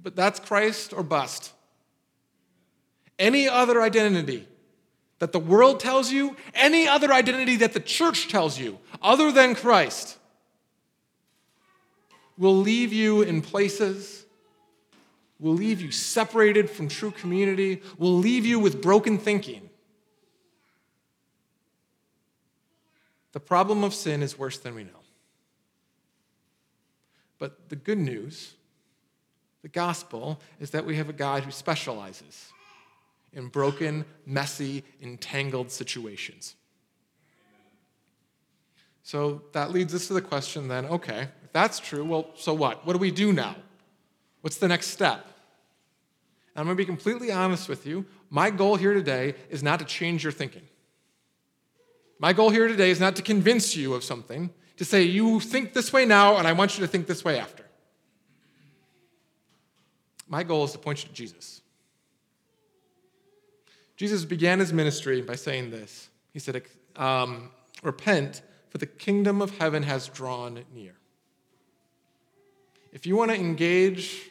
But 0.02 0.16
that's 0.16 0.40
Christ 0.40 0.92
or 0.92 1.02
bust. 1.02 1.52
Any 3.18 3.48
other 3.48 3.80
identity 3.80 4.48
that 5.20 5.32
the 5.32 5.38
world 5.38 5.78
tells 5.78 6.10
you, 6.10 6.36
any 6.54 6.88
other 6.88 7.12
identity 7.12 7.56
that 7.56 7.72
the 7.72 7.80
church 7.80 8.28
tells 8.28 8.58
you, 8.58 8.78
other 9.00 9.30
than 9.30 9.54
Christ, 9.54 10.18
will 12.36 12.56
leave 12.56 12.92
you 12.92 13.22
in 13.22 13.40
places, 13.40 14.24
will 15.38 15.54
leave 15.54 15.80
you 15.80 15.92
separated 15.92 16.68
from 16.68 16.88
true 16.88 17.12
community, 17.12 17.82
will 17.98 18.16
leave 18.16 18.44
you 18.44 18.58
with 18.58 18.82
broken 18.82 19.16
thinking. 19.16 19.70
The 23.32 23.40
problem 23.40 23.82
of 23.82 23.94
sin 23.94 24.22
is 24.22 24.38
worse 24.38 24.58
than 24.58 24.74
we 24.74 24.84
know. 24.84 24.90
But 27.38 27.68
the 27.70 27.76
good 27.76 27.98
news, 27.98 28.54
the 29.62 29.68
gospel, 29.68 30.40
is 30.60 30.70
that 30.70 30.84
we 30.84 30.96
have 30.96 31.08
a 31.08 31.14
God 31.14 31.42
who 31.42 31.50
specializes 31.50 32.52
in 33.32 33.48
broken, 33.48 34.04
messy, 34.26 34.84
entangled 35.00 35.70
situations. 35.70 36.54
So 39.02 39.42
that 39.52 39.72
leads 39.72 39.94
us 39.94 40.06
to 40.08 40.14
the 40.14 40.20
question 40.20 40.68
then 40.68 40.86
okay, 40.86 41.28
if 41.42 41.52
that's 41.52 41.80
true, 41.80 42.04
well, 42.04 42.30
so 42.36 42.54
what? 42.54 42.86
What 42.86 42.92
do 42.92 42.98
we 42.98 43.10
do 43.10 43.32
now? 43.32 43.56
What's 44.42 44.58
the 44.58 44.68
next 44.68 44.88
step? 44.88 45.26
And 46.54 46.60
I'm 46.60 46.66
going 46.66 46.76
to 46.76 46.80
be 46.80 46.84
completely 46.84 47.32
honest 47.32 47.68
with 47.68 47.86
you. 47.86 48.04
My 48.28 48.50
goal 48.50 48.76
here 48.76 48.92
today 48.92 49.34
is 49.50 49.62
not 49.62 49.78
to 49.78 49.84
change 49.84 50.22
your 50.22 50.32
thinking. 50.32 50.62
My 52.22 52.32
goal 52.32 52.50
here 52.50 52.68
today 52.68 52.92
is 52.92 53.00
not 53.00 53.16
to 53.16 53.22
convince 53.22 53.74
you 53.74 53.94
of 53.94 54.04
something, 54.04 54.50
to 54.76 54.85
say, 54.85 55.02
you 55.02 55.40
think 55.40 55.72
this 55.72 55.92
way 55.92 56.04
now, 56.04 56.37
and 56.37 56.46
I 56.46 56.52
want 56.52 56.78
you 56.78 56.82
to 56.82 56.87
think 56.87 57.08
this 57.08 57.24
way 57.24 57.37
after. 57.37 57.64
My 60.28 60.44
goal 60.44 60.62
is 60.62 60.70
to 60.70 60.78
point 60.78 61.02
you 61.02 61.08
to 61.08 61.14
Jesus. 61.14 61.62
Jesus 63.96 64.24
began 64.24 64.61
his 64.61 64.72
ministry 64.72 65.20
by 65.20 65.35
saying 65.35 65.72
this. 65.72 66.11
He 66.32 66.38
said, 66.38 66.62
um, 66.94 67.50
Repent, 67.82 68.42
for 68.70 68.78
the 68.78 68.87
kingdom 68.87 69.42
of 69.42 69.58
heaven 69.58 69.82
has 69.82 70.06
drawn 70.06 70.62
near. 70.72 70.94
If 72.92 73.04
you 73.04 73.16
want 73.16 73.32
to 73.32 73.37
engage 73.37 74.30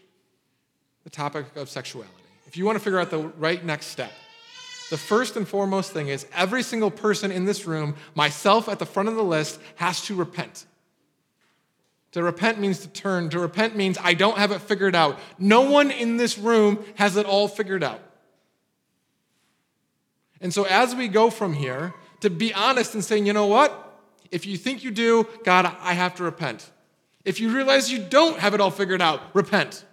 the 1.03 1.09
topic 1.09 1.57
of 1.57 1.69
sexuality, 1.69 2.13
if 2.47 2.55
you 2.55 2.63
want 2.63 2.77
to 2.77 2.83
figure 2.83 3.01
out 3.01 3.09
the 3.09 3.19
right 3.19 3.65
next 3.65 3.87
step, 3.87 4.13
the 4.91 4.97
first 4.97 5.37
and 5.37 5.47
foremost 5.47 5.93
thing 5.93 6.09
is 6.09 6.25
every 6.35 6.61
single 6.61 6.91
person 6.91 7.31
in 7.31 7.45
this 7.45 7.65
room, 7.65 7.95
myself 8.13 8.67
at 8.67 8.77
the 8.77 8.85
front 8.85 9.07
of 9.07 9.15
the 9.15 9.23
list, 9.23 9.57
has 9.75 10.01
to 10.01 10.15
repent. 10.15 10.65
To 12.11 12.21
repent 12.21 12.59
means 12.59 12.79
to 12.79 12.89
turn. 12.89 13.29
To 13.29 13.39
repent 13.39 13.77
means 13.77 13.97
I 14.03 14.15
don't 14.15 14.37
have 14.37 14.51
it 14.51 14.59
figured 14.59 14.93
out. 14.93 15.17
No 15.39 15.61
one 15.61 15.91
in 15.91 16.17
this 16.17 16.37
room 16.37 16.83
has 16.95 17.15
it 17.15 17.25
all 17.25 17.47
figured 17.47 17.85
out. 17.85 18.01
And 20.41 20.53
so, 20.53 20.65
as 20.65 20.93
we 20.93 21.07
go 21.07 21.29
from 21.29 21.53
here, 21.53 21.93
to 22.19 22.29
be 22.29 22.53
honest 22.53 22.93
and 22.93 23.01
saying, 23.01 23.25
you 23.25 23.31
know 23.31 23.47
what? 23.47 23.97
If 24.29 24.45
you 24.45 24.57
think 24.57 24.83
you 24.83 24.91
do, 24.91 25.25
God, 25.45 25.73
I 25.79 25.93
have 25.93 26.15
to 26.15 26.23
repent. 26.23 26.69
If 27.23 27.39
you 27.39 27.55
realize 27.55 27.89
you 27.89 27.99
don't 27.99 28.39
have 28.39 28.53
it 28.53 28.59
all 28.59 28.71
figured 28.71 29.01
out, 29.01 29.21
repent. 29.33 29.85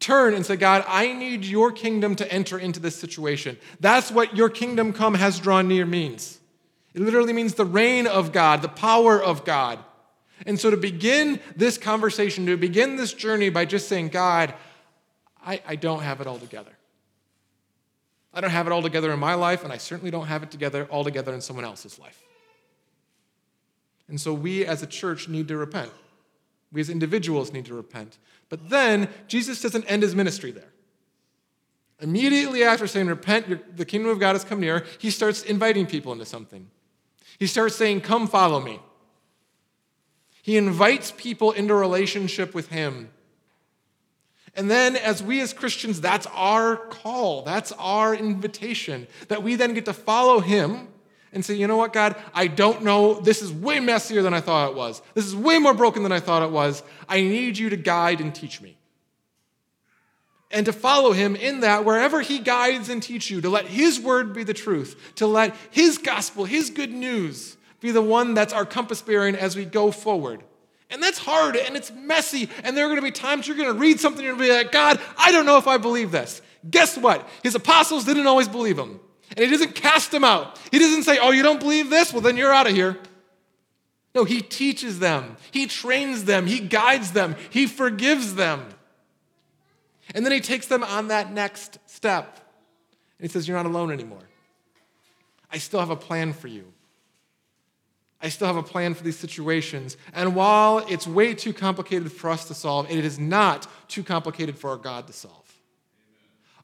Turn 0.00 0.34
and 0.34 0.44
say, 0.44 0.56
God, 0.56 0.84
I 0.86 1.12
need 1.12 1.44
your 1.44 1.72
kingdom 1.72 2.14
to 2.16 2.32
enter 2.32 2.58
into 2.58 2.80
this 2.80 2.96
situation. 2.96 3.56
That's 3.80 4.10
what 4.10 4.36
your 4.36 4.50
kingdom 4.50 4.92
come 4.92 5.14
has 5.14 5.38
drawn 5.38 5.68
near 5.68 5.86
means. 5.86 6.38
It 6.94 7.00
literally 7.00 7.32
means 7.32 7.54
the 7.54 7.64
reign 7.64 8.06
of 8.06 8.32
God, 8.32 8.62
the 8.62 8.68
power 8.68 9.22
of 9.22 9.44
God. 9.44 9.78
And 10.46 10.58
so 10.58 10.70
to 10.70 10.76
begin 10.76 11.40
this 11.56 11.78
conversation, 11.78 12.46
to 12.46 12.56
begin 12.56 12.96
this 12.96 13.12
journey 13.12 13.50
by 13.50 13.64
just 13.64 13.88
saying, 13.88 14.08
God, 14.08 14.54
I, 15.44 15.60
I 15.66 15.76
don't 15.76 16.02
have 16.02 16.20
it 16.20 16.26
all 16.26 16.38
together. 16.38 16.72
I 18.32 18.40
don't 18.40 18.50
have 18.50 18.66
it 18.66 18.72
all 18.72 18.82
together 18.82 19.12
in 19.12 19.18
my 19.20 19.34
life, 19.34 19.62
and 19.62 19.72
I 19.72 19.76
certainly 19.76 20.10
don't 20.10 20.26
have 20.26 20.42
it 20.42 20.50
together 20.50 20.86
all 20.90 21.04
together 21.04 21.32
in 21.32 21.40
someone 21.40 21.64
else's 21.64 21.98
life. 21.98 22.20
And 24.08 24.20
so 24.20 24.34
we 24.34 24.66
as 24.66 24.82
a 24.82 24.86
church 24.86 25.28
need 25.28 25.48
to 25.48 25.56
repent. 25.56 25.90
We 26.74 26.80
as 26.80 26.90
individuals 26.90 27.52
need 27.52 27.64
to 27.66 27.74
repent. 27.74 28.18
But 28.50 28.68
then 28.68 29.08
Jesus 29.28 29.62
doesn't 29.62 29.84
end 29.84 30.02
his 30.02 30.14
ministry 30.14 30.50
there. 30.50 30.72
Immediately 32.00 32.64
after 32.64 32.88
saying, 32.88 33.06
Repent, 33.06 33.76
the 33.76 33.84
kingdom 33.84 34.10
of 34.10 34.18
God 34.18 34.32
has 34.32 34.44
come 34.44 34.60
near, 34.60 34.84
he 34.98 35.10
starts 35.10 35.42
inviting 35.42 35.86
people 35.86 36.12
into 36.12 36.26
something. 36.26 36.68
He 37.38 37.46
starts 37.46 37.76
saying, 37.76 38.00
Come 38.02 38.26
follow 38.26 38.60
me. 38.60 38.80
He 40.42 40.56
invites 40.56 41.12
people 41.16 41.52
into 41.52 41.74
relationship 41.74 42.54
with 42.54 42.68
him. 42.68 43.10
And 44.56 44.70
then, 44.70 44.96
as 44.96 45.22
we 45.22 45.40
as 45.40 45.52
Christians, 45.52 46.00
that's 46.00 46.26
our 46.32 46.76
call, 46.76 47.42
that's 47.42 47.72
our 47.72 48.14
invitation, 48.14 49.06
that 49.28 49.42
we 49.42 49.56
then 49.56 49.74
get 49.74 49.84
to 49.86 49.92
follow 49.92 50.38
Him 50.38 50.88
and 51.34 51.44
say, 51.44 51.54
you 51.54 51.66
know 51.66 51.76
what, 51.76 51.92
God, 51.92 52.16
I 52.32 52.46
don't 52.46 52.82
know. 52.82 53.14
This 53.20 53.42
is 53.42 53.52
way 53.52 53.80
messier 53.80 54.22
than 54.22 54.32
I 54.32 54.40
thought 54.40 54.70
it 54.70 54.76
was. 54.76 55.02
This 55.14 55.26
is 55.26 55.36
way 55.36 55.58
more 55.58 55.74
broken 55.74 56.02
than 56.02 56.12
I 56.12 56.20
thought 56.20 56.42
it 56.42 56.50
was. 56.50 56.82
I 57.08 57.20
need 57.20 57.58
you 57.58 57.70
to 57.70 57.76
guide 57.76 58.20
and 58.20 58.34
teach 58.34 58.60
me. 58.60 58.76
And 60.50 60.66
to 60.66 60.72
follow 60.72 61.12
Him 61.12 61.34
in 61.34 61.60
that, 61.60 61.84
wherever 61.84 62.20
He 62.20 62.38
guides 62.38 62.88
and 62.88 63.02
teach 63.02 63.30
you, 63.30 63.40
to 63.40 63.48
let 63.48 63.66
His 63.66 63.98
word 63.98 64.32
be 64.32 64.44
the 64.44 64.54
truth, 64.54 65.14
to 65.16 65.26
let 65.26 65.54
His 65.70 65.98
gospel, 65.98 66.44
His 66.44 66.70
good 66.70 66.92
news, 66.92 67.56
be 67.80 67.90
the 67.90 68.00
one 68.00 68.34
that's 68.34 68.52
our 68.52 68.64
compass 68.64 69.02
bearing 69.02 69.34
as 69.34 69.56
we 69.56 69.64
go 69.64 69.90
forward. 69.90 70.42
And 70.90 71.02
that's 71.02 71.18
hard 71.18 71.56
and 71.56 71.76
it's 71.76 71.90
messy. 71.90 72.48
And 72.62 72.76
there 72.76 72.84
are 72.84 72.88
going 72.88 73.00
to 73.00 73.02
be 73.02 73.10
times 73.10 73.48
you're 73.48 73.56
going 73.56 73.72
to 73.72 73.78
read 73.78 73.98
something 73.98 74.24
and 74.24 74.38
be 74.38 74.50
like, 74.50 74.70
God, 74.70 75.00
I 75.18 75.32
don't 75.32 75.44
know 75.44 75.58
if 75.58 75.66
I 75.66 75.76
believe 75.76 76.12
this. 76.12 76.40
Guess 76.70 76.98
what? 76.98 77.28
His 77.42 77.54
apostles 77.54 78.04
didn't 78.04 78.26
always 78.26 78.48
believe 78.48 78.78
him. 78.78 79.00
And 79.36 79.44
he 79.44 79.50
doesn't 79.50 79.74
cast 79.74 80.10
them 80.10 80.24
out. 80.24 80.58
He 80.70 80.78
doesn't 80.78 81.02
say, 81.02 81.18
Oh, 81.20 81.30
you 81.30 81.42
don't 81.42 81.60
believe 81.60 81.90
this? 81.90 82.12
Well, 82.12 82.22
then 82.22 82.36
you're 82.36 82.52
out 82.52 82.66
of 82.66 82.74
here. 82.74 82.98
No, 84.14 84.24
he 84.24 84.40
teaches 84.40 85.00
them, 85.00 85.36
he 85.50 85.66
trains 85.66 86.24
them, 86.24 86.46
he 86.46 86.60
guides 86.60 87.12
them, 87.12 87.34
he 87.50 87.66
forgives 87.66 88.36
them. 88.36 88.64
And 90.14 90.24
then 90.24 90.32
he 90.32 90.40
takes 90.40 90.66
them 90.66 90.84
on 90.84 91.08
that 91.08 91.32
next 91.32 91.78
step. 91.86 92.40
And 93.18 93.28
he 93.28 93.32
says, 93.32 93.48
You're 93.48 93.56
not 93.56 93.66
alone 93.66 93.90
anymore. 93.90 94.22
I 95.50 95.58
still 95.58 95.80
have 95.80 95.90
a 95.90 95.96
plan 95.96 96.32
for 96.32 96.48
you. 96.48 96.72
I 98.20 98.28
still 98.28 98.46
have 98.46 98.56
a 98.56 98.62
plan 98.62 98.94
for 98.94 99.02
these 99.02 99.18
situations. 99.18 99.96
And 100.14 100.34
while 100.34 100.78
it's 100.88 101.06
way 101.06 101.34
too 101.34 101.52
complicated 101.52 102.10
for 102.10 102.30
us 102.30 102.46
to 102.48 102.54
solve, 102.54 102.90
it 102.90 103.04
is 103.04 103.18
not 103.18 103.66
too 103.88 104.02
complicated 104.02 104.56
for 104.56 104.70
our 104.70 104.76
God 104.76 105.06
to 105.08 105.12
solve. 105.12 105.43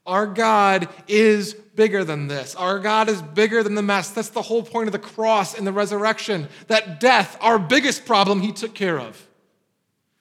Our 0.05 0.25
God 0.25 0.89
is 1.07 1.53
bigger 1.53 2.03
than 2.03 2.27
this. 2.27 2.55
Our 2.55 2.79
God 2.79 3.07
is 3.07 3.21
bigger 3.21 3.61
than 3.61 3.75
the 3.75 3.83
mess. 3.83 4.09
That's 4.09 4.29
the 4.29 4.41
whole 4.41 4.63
point 4.63 4.87
of 4.87 4.93
the 4.93 4.99
cross 4.99 5.57
and 5.57 5.65
the 5.65 5.71
resurrection. 5.71 6.47
That 6.67 6.99
death, 6.99 7.37
our 7.39 7.59
biggest 7.59 8.05
problem, 8.05 8.41
He 8.41 8.51
took 8.51 8.73
care 8.73 8.99
of. 8.99 9.27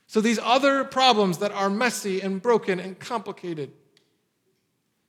So 0.06 0.20
these 0.20 0.38
other 0.42 0.84
problems 0.84 1.38
that 1.38 1.52
are 1.52 1.70
messy 1.70 2.20
and 2.20 2.42
broken 2.42 2.78
and 2.78 2.98
complicated, 2.98 3.70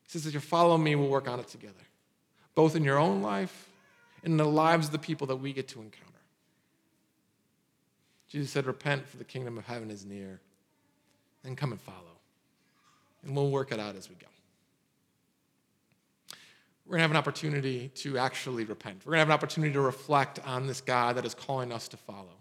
He 0.03 0.10
says, 0.10 0.25
if 0.25 0.34
you 0.34 0.39
follow 0.39 0.77
me, 0.77 0.95
we'll 0.95 1.10
work 1.10 1.27
on 1.27 1.39
it 1.39 1.47
together, 1.47 1.73
both 2.55 2.75
in 2.75 2.84
your 2.84 2.97
own 2.97 3.21
life 3.21 3.69
and 4.23 4.31
in 4.34 4.38
the 4.38 4.45
lives 4.45 4.88
of 4.88 4.91
the 4.93 4.99
people 4.99 5.27
that 5.27 5.38
we 5.38 5.51
get 5.51 5.67
to 5.69 5.79
encounter. 5.79 6.07
Jesus 8.29 8.51
said, 8.51 8.65
Repent, 8.65 9.05
for 9.05 9.17
the 9.17 9.25
kingdom 9.25 9.57
of 9.57 9.65
heaven 9.65 9.91
is 9.91 10.05
near. 10.05 10.39
Then 11.43 11.57
come 11.57 11.73
and 11.73 11.81
follow. 11.81 11.97
And 13.23 13.36
we'll 13.36 13.49
work 13.49 13.73
it 13.73 13.79
out 13.79 13.97
as 13.97 14.07
we 14.07 14.15
go. 14.15 14.27
We're 16.91 16.97
going 16.97 17.04
to 17.04 17.04
have 17.04 17.12
an 17.12 17.17
opportunity 17.17 17.88
to 17.95 18.17
actually 18.17 18.65
repent. 18.65 19.04
We're 19.06 19.12
going 19.12 19.19
to 19.19 19.19
have 19.19 19.30
an 19.30 19.34
opportunity 19.34 19.71
to 19.71 19.80
reflect 19.80 20.45
on 20.45 20.67
this 20.67 20.82
God 20.82 21.15
that 21.15 21.23
is 21.23 21.34
calling 21.34 21.71
us 21.71 21.88
to 21.88 21.95
follow. 21.95 22.36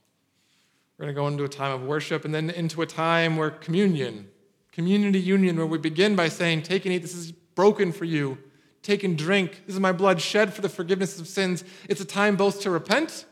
We're 0.99 1.05
going 1.05 1.15
to 1.15 1.21
go 1.21 1.29
into 1.29 1.45
a 1.45 1.49
time 1.49 1.71
of 1.71 1.87
worship 1.87 2.25
and 2.25 2.35
then 2.35 2.51
into 2.51 2.83
a 2.83 2.87
time 2.87 3.37
where 3.37 3.51
communion, 3.53 4.27
community 4.73 5.21
union, 5.21 5.57
where 5.57 5.67
we 5.67 5.79
begin 5.79 6.17
by 6.17 6.29
saying, 6.31 6.63
Take 6.63 6.85
and 6.85 6.93
eat, 6.93 6.99
this 6.99 7.15
is 7.15 7.31
broken 7.31 7.93
for 7.93 8.05
you. 8.05 8.39
Take 8.83 9.05
and 9.05 9.17
drink, 9.17 9.63
this 9.67 9.77
is 9.77 9.81
my 9.81 9.93
blood 9.93 10.21
shed 10.21 10.53
for 10.53 10.63
the 10.63 10.69
forgiveness 10.69 11.21
of 11.21 11.29
sins. 11.29 11.63
It's 11.89 12.01
a 12.01 12.05
time 12.05 12.35
both 12.35 12.61
to 12.63 12.71
repent 12.71 13.27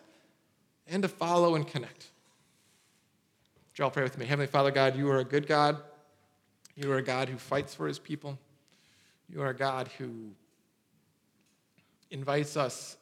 and 0.87 1.03
to 1.03 1.09
follow 1.09 1.57
and 1.57 1.67
connect. 1.67 2.13
Y'all 3.75 3.91
pray 3.91 4.05
with 4.05 4.19
me. 4.19 4.25
Heavenly 4.25 4.47
Father 4.47 4.71
God, 4.71 4.95
you 4.95 5.11
are 5.11 5.19
a 5.19 5.25
good 5.25 5.49
God. 5.49 5.79
You 6.77 6.93
are 6.93 6.99
a 6.99 7.03
God 7.03 7.29
who 7.29 7.39
fights 7.39 7.75
for 7.75 7.89
his 7.89 7.99
people. 7.99 8.39
You 9.29 9.43
are 9.43 9.49
a 9.49 9.57
God 9.57 9.91
who 9.99 10.31
invites 12.11 12.57
us 12.57 12.97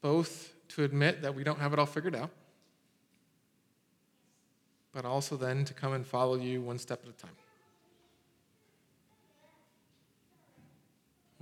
both 0.00 0.52
to 0.68 0.84
admit 0.84 1.22
that 1.22 1.34
we 1.34 1.44
don't 1.44 1.58
have 1.58 1.72
it 1.72 1.78
all 1.78 1.86
figured 1.86 2.14
out, 2.14 2.30
but 4.92 5.04
also 5.04 5.36
then 5.36 5.64
to 5.64 5.72
come 5.72 5.92
and 5.92 6.06
follow 6.06 6.36
you 6.36 6.60
one 6.60 6.78
step 6.78 7.00
at 7.04 7.08
a 7.08 7.12
time. 7.12 7.36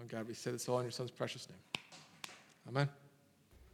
Oh 0.00 0.04
God, 0.08 0.28
we 0.28 0.34
say 0.34 0.50
this 0.50 0.68
all 0.68 0.78
in 0.78 0.84
your 0.84 0.92
son's 0.92 1.10
precious 1.10 1.48
name. 1.48 1.58
Amen. 2.68 2.88